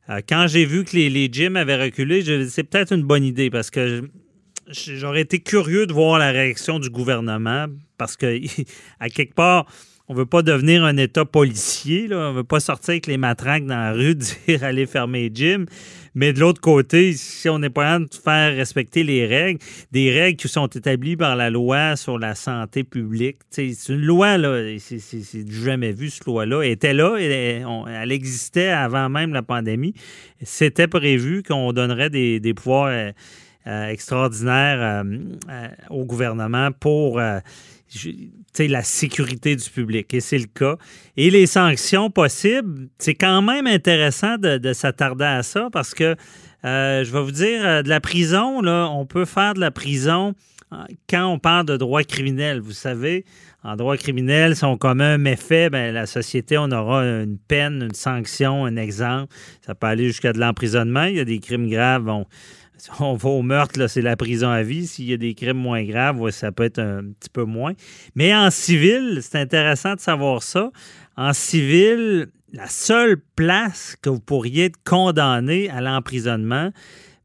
[0.09, 3.49] Euh, quand j'ai vu que les, les gyms avaient reculé, c'est peut-être une bonne idée
[3.49, 4.07] parce que
[4.67, 7.65] j'aurais été curieux de voir la réaction du gouvernement
[7.97, 8.39] parce que,
[8.99, 9.65] à quelque part,
[10.07, 12.07] on ne veut pas devenir un État policier.
[12.07, 12.17] Là.
[12.17, 14.15] On ne veut pas sortir avec les matraques dans la rue,
[14.47, 15.65] dire aller fermer les gyms.
[16.13, 19.59] Mais de l'autre côté, si on n'est pas de faire respecter les règles,
[19.91, 24.37] des règles qui sont établies par la loi sur la santé publique, c'est une loi,
[24.37, 26.61] là, c'est jamais vu, cette loi-là.
[26.61, 29.93] Elle était là, elle, existait avant même la pandémie.
[30.41, 32.87] C'était prévu qu'on donnerait des, pouvoirs.
[32.87, 33.11] Euh,
[33.89, 35.03] extraordinaire
[35.89, 37.19] au gouvernement pour
[38.59, 40.13] la sécurité du public.
[40.13, 40.77] Et c'est le cas.
[41.17, 46.15] Et les sanctions possibles, c'est quand même intéressant de, s'attarder à ça parce que,
[46.63, 50.33] je vais vous dire, de la prison, on peut faire de la prison
[51.09, 52.59] quand on parle de droit criminel.
[52.59, 53.25] Vous savez,
[53.63, 57.83] en droit criminel, si on commet un méfait, ben, la société, on aura une peine,
[57.83, 59.33] une sanction, un exemple.
[59.65, 61.05] Ça peut aller jusqu'à de l'emprisonnement.
[61.05, 62.07] Il y a des crimes graves.
[62.99, 64.87] On va au meurtre, c'est la prison à vie.
[64.87, 67.73] S'il y a des crimes moins graves, ça peut être un petit peu moins.
[68.15, 70.71] Mais en civil, c'est intéressant de savoir ça.
[71.17, 76.71] En civil, la seule place que vous pourriez être condamné à l'emprisonnement,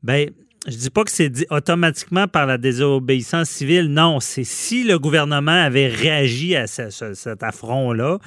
[0.02, 0.30] ben,
[0.66, 3.86] je dis pas que c'est automatiquement par la désobéissance civile.
[3.88, 8.18] Non, c'est si le gouvernement avait réagi à cet affront-là.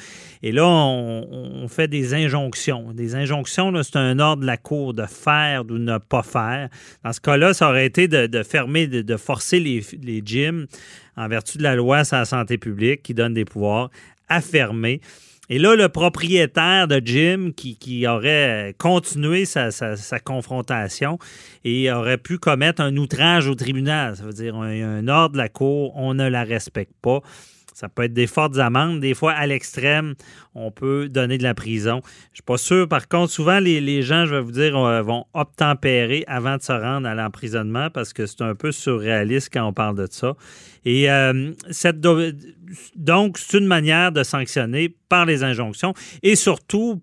[0.41, 2.91] Et là, on, fait des injonctions.
[2.91, 6.69] Des injonctions, c'est un ordre de la Cour de faire ou ne pas faire.
[7.03, 10.65] Dans ce cas-là, ça aurait été de, fermer, de, forcer les, les gyms
[11.15, 13.91] en vertu de la loi sur la santé publique qui donne des pouvoirs
[14.27, 15.01] à fermer.
[15.49, 19.69] Et là, le propriétaire de Jim qui, aurait continué sa,
[20.23, 21.19] confrontation
[21.65, 24.15] et aurait pu commettre un outrage au tribunal.
[24.15, 27.19] Ça veut dire un, un ordre de la cour, on ne la respecte pas.
[27.74, 28.99] Ça peut être des fortes amendes.
[28.99, 30.15] Des fois, à l'extrême,
[30.55, 32.01] on peut donner de la prison.
[32.03, 32.88] Je ne suis pas sûr.
[32.88, 36.71] Par contre, souvent, les, gens, je vais vous dire, euh, vont obtempérer avant de se
[36.71, 40.36] rendre à l'emprisonnement parce que c'est un peu surréaliste quand on parle de ça.
[40.86, 41.99] Et euh, cette,
[42.95, 47.01] donc, c'est une manière de sanctionner par les injonctions et surtout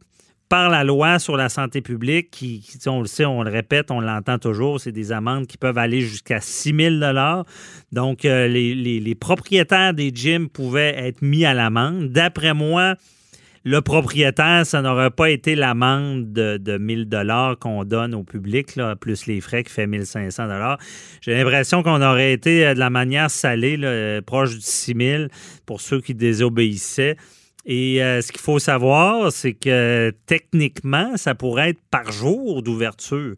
[0.50, 4.00] par la loi sur la santé publique, qui, on le sait, on le répète, on
[4.00, 7.44] l'entend toujours, c'est des amendes qui peuvent aller jusqu'à 6 000
[7.92, 12.08] Donc, euh, les, propriétaires des gyms pouvaient être mis à l'amende.
[12.08, 12.96] D'après moi,
[13.62, 18.74] le propriétaire, ça n'aurait pas été l'amende de, de 1000 dollars qu'on donne au public,
[18.74, 20.78] là, plus les frais qui fait 1500 dollars.
[21.20, 25.24] J'ai l'impression qu'on aurait été euh, de la manière salée, euh, proche du 6 000
[25.64, 27.16] pour ceux qui désobéissaient.
[27.66, 33.34] Et euh, ce qu'il faut savoir, c'est que techniquement, ça pourrait être par jour d'ouverture.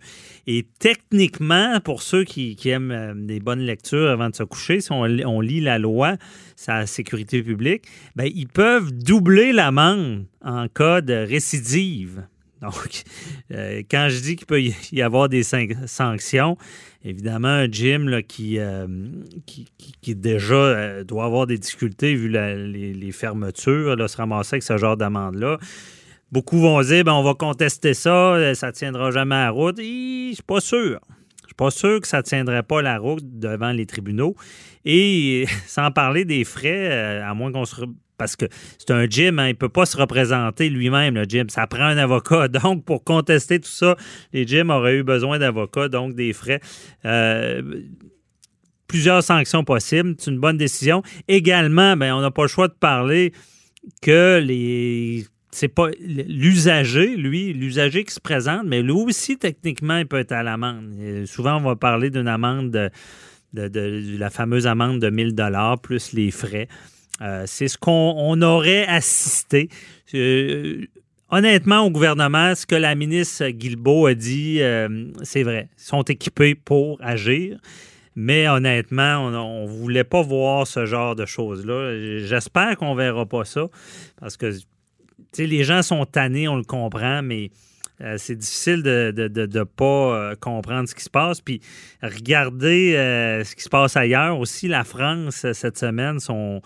[0.46, 4.92] Et techniquement, pour ceux qui, aiment euh, des bonnes lectures avant de se coucher, si
[4.92, 6.16] on, lit la loi
[6.54, 12.24] sa sécurité publique, ben, ils peuvent doubler l'amende en cas de récidive.
[12.62, 13.02] Donc,
[13.50, 16.56] euh, quand je dis qu'il peut y avoir des sanctions,
[17.04, 18.86] évidemment, un gym là, qui, euh,
[19.46, 24.78] qui, déjà euh, doit avoir des difficultés vu les, fermetures, là, se ramasser avec ce
[24.78, 25.58] genre d'amende-là.
[26.30, 29.78] Beaucoup vont dire ben, on va contester ça, ça ne tiendra jamais à la route.
[29.78, 31.00] Je ne suis pas sûr.
[31.42, 34.34] Je suis pas sûr que ça ne tiendrait pas la route devant les tribunaux.
[34.84, 37.76] Et sans parler des frais, à moins qu'on se
[38.22, 38.46] parce que
[38.78, 41.48] c'est un gym, hein, il ne peut pas se représenter lui-même, le gym.
[41.48, 42.46] Ça prend un avocat.
[42.62, 43.96] Donc, pour contester tout ça,
[44.32, 46.60] les gyms auraient eu besoin d'avocats, donc des frais.
[47.04, 47.80] Euh,
[48.86, 50.14] plusieurs sanctions possibles.
[50.18, 51.02] C'est une bonne décision.
[51.26, 53.32] Également, ben, on n'a pas le choix de parler
[54.00, 60.06] que les c'est pas l'usager, lui, l'usager qui se présente, mais lui aussi, techniquement, il
[60.06, 60.94] peut être à l'amende.
[61.26, 66.12] Souvent, on va parler d'une amende de, de, la fameuse amende de 1000 dollars plus
[66.12, 66.68] les frais.
[67.22, 69.68] Euh, c'est ce qu'on aurait assisté.
[70.14, 70.84] Euh,
[71.30, 75.68] honnêtement, au gouvernement, ce que la ministre Guilbeault a dit, euh, c'est vrai.
[75.78, 77.58] Ils sont équipés pour agir.
[78.14, 82.18] Mais honnêtement, on ne voulait pas voir ce genre de choses-là.
[82.18, 83.68] J'espère qu'on ne verra pas ça.
[84.20, 84.52] Parce que
[85.38, 87.50] les gens sont tannés, on le comprend, mais
[88.18, 91.40] c'est difficile de ne pas euh, comprendre ce qui se passe.
[91.40, 91.62] Puis
[92.02, 92.92] regardez
[93.46, 94.68] ce qui se passe ailleurs aussi.
[94.68, 96.60] La France, cette semaine, sont,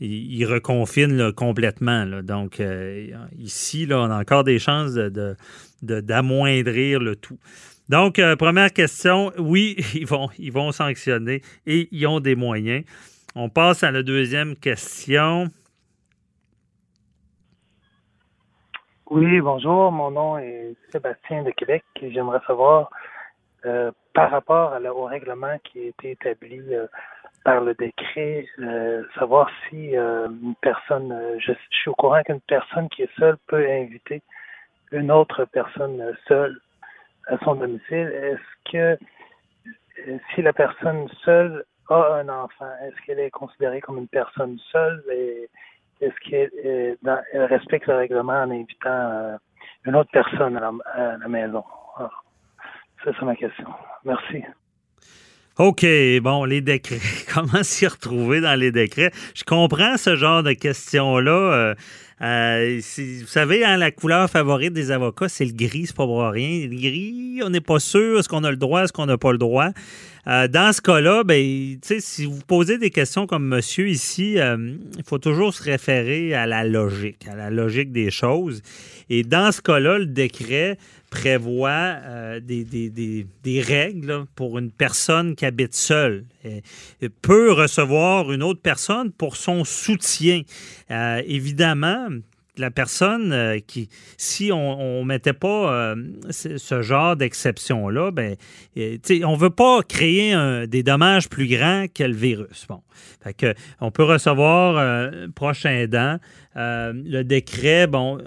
[0.00, 2.06] ils, reconfinent complètement.
[2.22, 2.60] Donc
[3.38, 4.94] ici, là, on a encore des chances
[5.82, 7.38] d'amoindrir le tout.
[7.88, 12.84] Donc, première question, oui, ils vont, ils vont sanctionner et ils ont des moyens.
[13.34, 15.46] On passe à la deuxième question.
[19.10, 19.90] Oui, bonjour.
[19.90, 22.90] Mon nom est Sébastien de Québec et j'aimerais savoir
[23.66, 26.86] euh, par rapport au règlement qui a été établi euh,
[27.44, 33.02] par le décret, euh, savoir si une personne, je, suis au courant qu'une personne qui
[33.02, 34.22] est seule peut inviter
[34.92, 36.60] une autre personne seule
[37.26, 38.12] à son domicile.
[38.12, 38.98] Est-ce que
[40.34, 45.02] si la personne seule a un enfant, est-ce qu'elle est considérée comme une personne seule
[45.12, 45.48] et
[46.00, 49.36] est-ce qu'elle euh, respecte le règlement en invitant euh,
[49.84, 50.72] une autre personne à
[51.18, 51.64] la, maison?
[51.98, 52.10] Ah,
[53.04, 53.68] ça, c'est ma question.
[54.04, 54.44] Merci.
[55.60, 55.84] OK,
[56.22, 57.02] bon, les décrets.
[57.34, 59.12] Comment s'y retrouver dans les décrets?
[59.34, 61.32] Je comprends ce genre de questions-là.
[61.32, 61.74] Euh,
[62.22, 66.22] Euh, vous savez, hein, la couleur favorite des avocats, c'est le gris, c'est pas pour
[66.22, 66.66] rien.
[66.66, 69.32] Le gris, on n'est pas sûr, est-ce qu'on a le droit, est-ce qu'on n'a pas
[69.32, 69.70] le droit.
[70.26, 75.04] Euh, dans ce cas-là, ben, si vous posez des questions comme monsieur ici, euh, il
[75.04, 78.60] faut toujours se référer à la logique, à la logique des choses.
[79.08, 80.76] Et dans ce cas-là, le décret
[81.10, 86.24] prévoit euh, des, règles pour une personne qui habite seule.
[87.20, 90.42] Peut recevoir une autre personne pour son soutien.
[90.90, 92.08] Euh, évidemment,
[92.60, 95.94] la personne euh, qui, si on ne mettait pas
[96.30, 98.36] ce, genre d'exception-là, ben,
[98.76, 100.36] on ne veut pas créer
[100.66, 102.66] des dommages plus grands que le virus.
[102.68, 102.82] Bon.
[103.80, 106.18] On peut recevoir prochain aidant.
[106.54, 108.18] le décret, bon,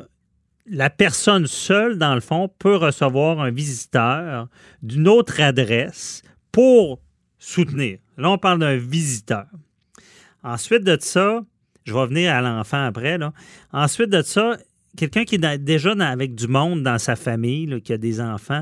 [0.66, 4.48] la personne seule, dans le fond, peut recevoir un visiteur
[4.82, 6.22] d'une autre adresse
[6.52, 7.02] pour
[7.38, 8.00] soutenir.
[8.18, 9.46] Là, on parle d'un visiteur.
[10.44, 11.44] Ensuite de ça,
[11.84, 13.18] je vais venir à l'enfant après.
[13.18, 13.34] Là.
[13.72, 14.58] Ensuite de ça,
[14.98, 18.62] quelqu'un qui est déjà avec du monde dans sa famille, qui a des enfants,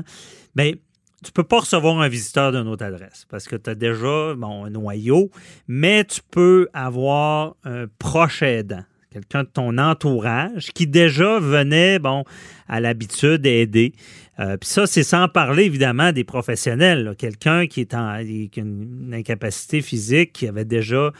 [0.54, 3.74] bien, tu ne peux pas recevoir un visiteur d'une autre adresse parce que tu as
[3.74, 5.30] déjà bon, un noyau,
[5.68, 12.24] mais tu peux avoir un proche aidant quelqu'un de ton entourage qui déjà venait, bon,
[12.68, 13.92] à l'habitude d'aider.
[14.40, 17.14] Euh, puis ça, c'est sans parler évidemment des professionnels.
[17.18, 21.12] Quelqu'un qui est en qui a une incapacité physique, qui avait déjà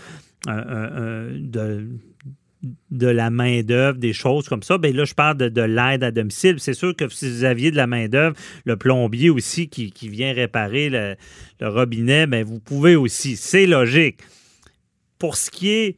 [0.46, 1.88] de,
[2.90, 4.78] de, la main-d'œuvre, des choses comme ça.
[4.78, 6.56] Bien là, je parle de, l'aide à domicile.
[6.58, 10.90] C'est sûr que si vous aviez de la main-d'œuvre, le plombier aussi qui, vient réparer
[10.90, 11.16] le,
[11.60, 13.36] robinet, bien, vous pouvez aussi.
[13.36, 14.20] C'est logique.
[15.18, 15.96] Pour ce qui est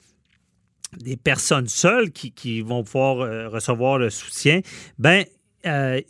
[0.98, 4.60] des personnes seules qui, vont pouvoir euh, recevoir le soutien,
[4.98, 5.24] ben
[5.66, 6.00] euh,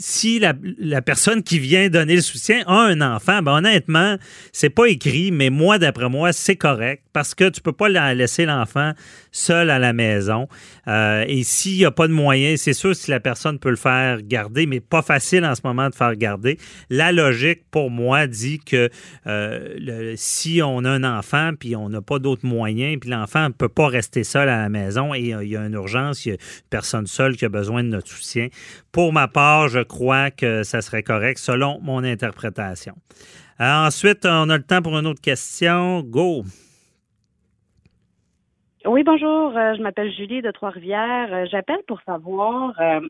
[0.00, 0.54] si la,
[1.02, 4.16] personne qui vient donner le soutien a un enfant, ben honnêtement,
[4.50, 8.46] c'est pas écrit, mais moi, d'après moi, c'est correct parce que tu peux pas laisser
[8.46, 8.92] l'enfant
[9.32, 10.48] seul à la maison.
[10.88, 13.76] Euh, et s'il n'y a pas de moyens, c'est sûr si la personne peut le
[13.76, 16.58] faire garder, mais pas facile en ce moment de faire garder.
[16.88, 18.90] La logique, pour moi, dit que
[19.26, 23.54] euh, si on a un enfant puis on n'a pas d'autres moyens, puis l'enfant ne
[23.54, 26.32] peut pas rester seul à la maison et il y a une urgence, il y
[26.32, 28.48] a une personne seule qui a besoin de notre soutien.
[28.92, 32.94] Pour ma part, je crois que ça serait correct selon mon interprétation.
[33.60, 36.02] Euh, ensuite, on a le temps pour une autre question.
[36.02, 36.44] Go!
[38.86, 39.56] Oui, bonjour.
[39.58, 41.28] Euh, je m'appelle Julie de Trois-Rivières.
[41.32, 43.00] Euh, j'appelle pour savoir, euh,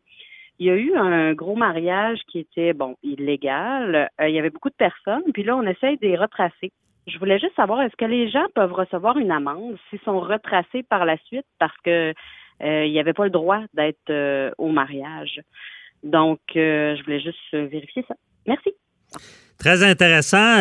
[0.58, 4.10] il y a eu un gros mariage qui était, bon, illégal.
[4.20, 6.72] il y avait beaucoup de personnes, puis là, on essaye de les retracer.
[7.06, 10.82] Je voulais juste savoir, est-ce que les gens peuvent recevoir une amende s'ils sont retracés
[10.82, 12.12] par la suite parce que
[12.62, 15.40] il n'y avait pas le droit d'être au mariage?
[16.02, 18.16] Donc, je voulais juste vérifier ça.
[18.46, 18.74] Merci.
[19.58, 20.58] Très intéressant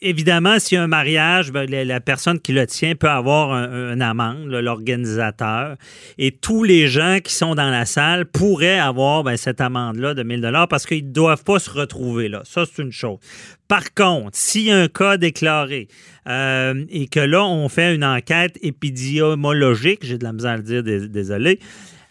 [0.00, 4.00] évidemment, s'il y a un mariage, ben, la, personne qui le tient peut avoir un,
[4.00, 5.76] amende, l'organisateur.
[6.18, 10.22] Et tous les gens qui sont dans la salle pourraient avoir ben, cette amende-là de
[10.22, 12.42] 1000 dollars parce qu'ils ne doivent pas se retrouver là.
[12.44, 13.18] Ça, c'est une chose.
[13.68, 15.88] Par contre, s'il y a un cas déclaré
[16.26, 20.62] euh, et que là, on fait une enquête épidémiologique, j'ai de la misère à le
[20.62, 21.60] dire, désolé,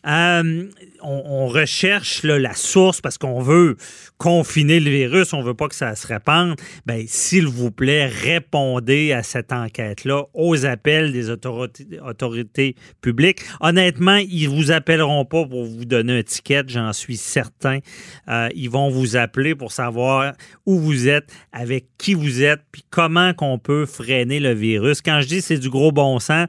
[0.07, 0.69] euh,
[1.01, 3.77] on, recherche la source parce qu'on veut
[4.17, 6.55] confiner le virus, on veut pas que ça se répande.
[6.85, 13.39] Ben, s'il vous plaît, répondez à cette enquête-là aux appels des autorités, publiques.
[13.59, 17.79] Honnêtement, ils vous appelleront pas pour vous donner un ticket, j'en suis certain.
[18.27, 20.33] Euh, ils vont vous appeler pour savoir
[20.65, 25.01] où vous êtes, avec qui vous êtes, puis comment qu'on peut freiner le virus.
[25.01, 26.47] Quand je dis c'est du gros bon sens,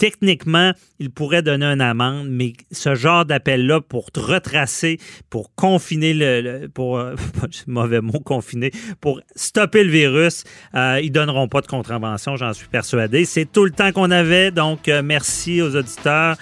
[0.00, 4.98] techniquement, il pourrait donner une amende, mais ce genre d'appel-là pour retracer,
[5.28, 7.14] pour confiner le, pour euh,
[7.66, 8.72] mauvais mot confiner,
[9.02, 10.44] pour stopper le virus,
[10.74, 13.26] euh, ils donneront pas de contravention, j'en suis persuadé.
[13.26, 16.36] C'est tout le temps qu'on avait, donc euh, merci aux auditeurs.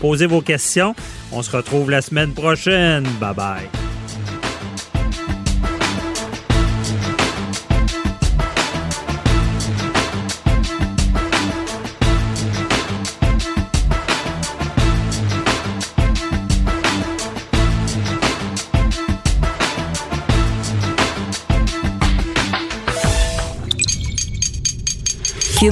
[0.00, 0.94] posez vos questions.
[1.32, 3.02] On se retrouve la semaine prochaine.
[3.20, 3.93] Bye bye.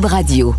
[0.01, 0.55] Radio.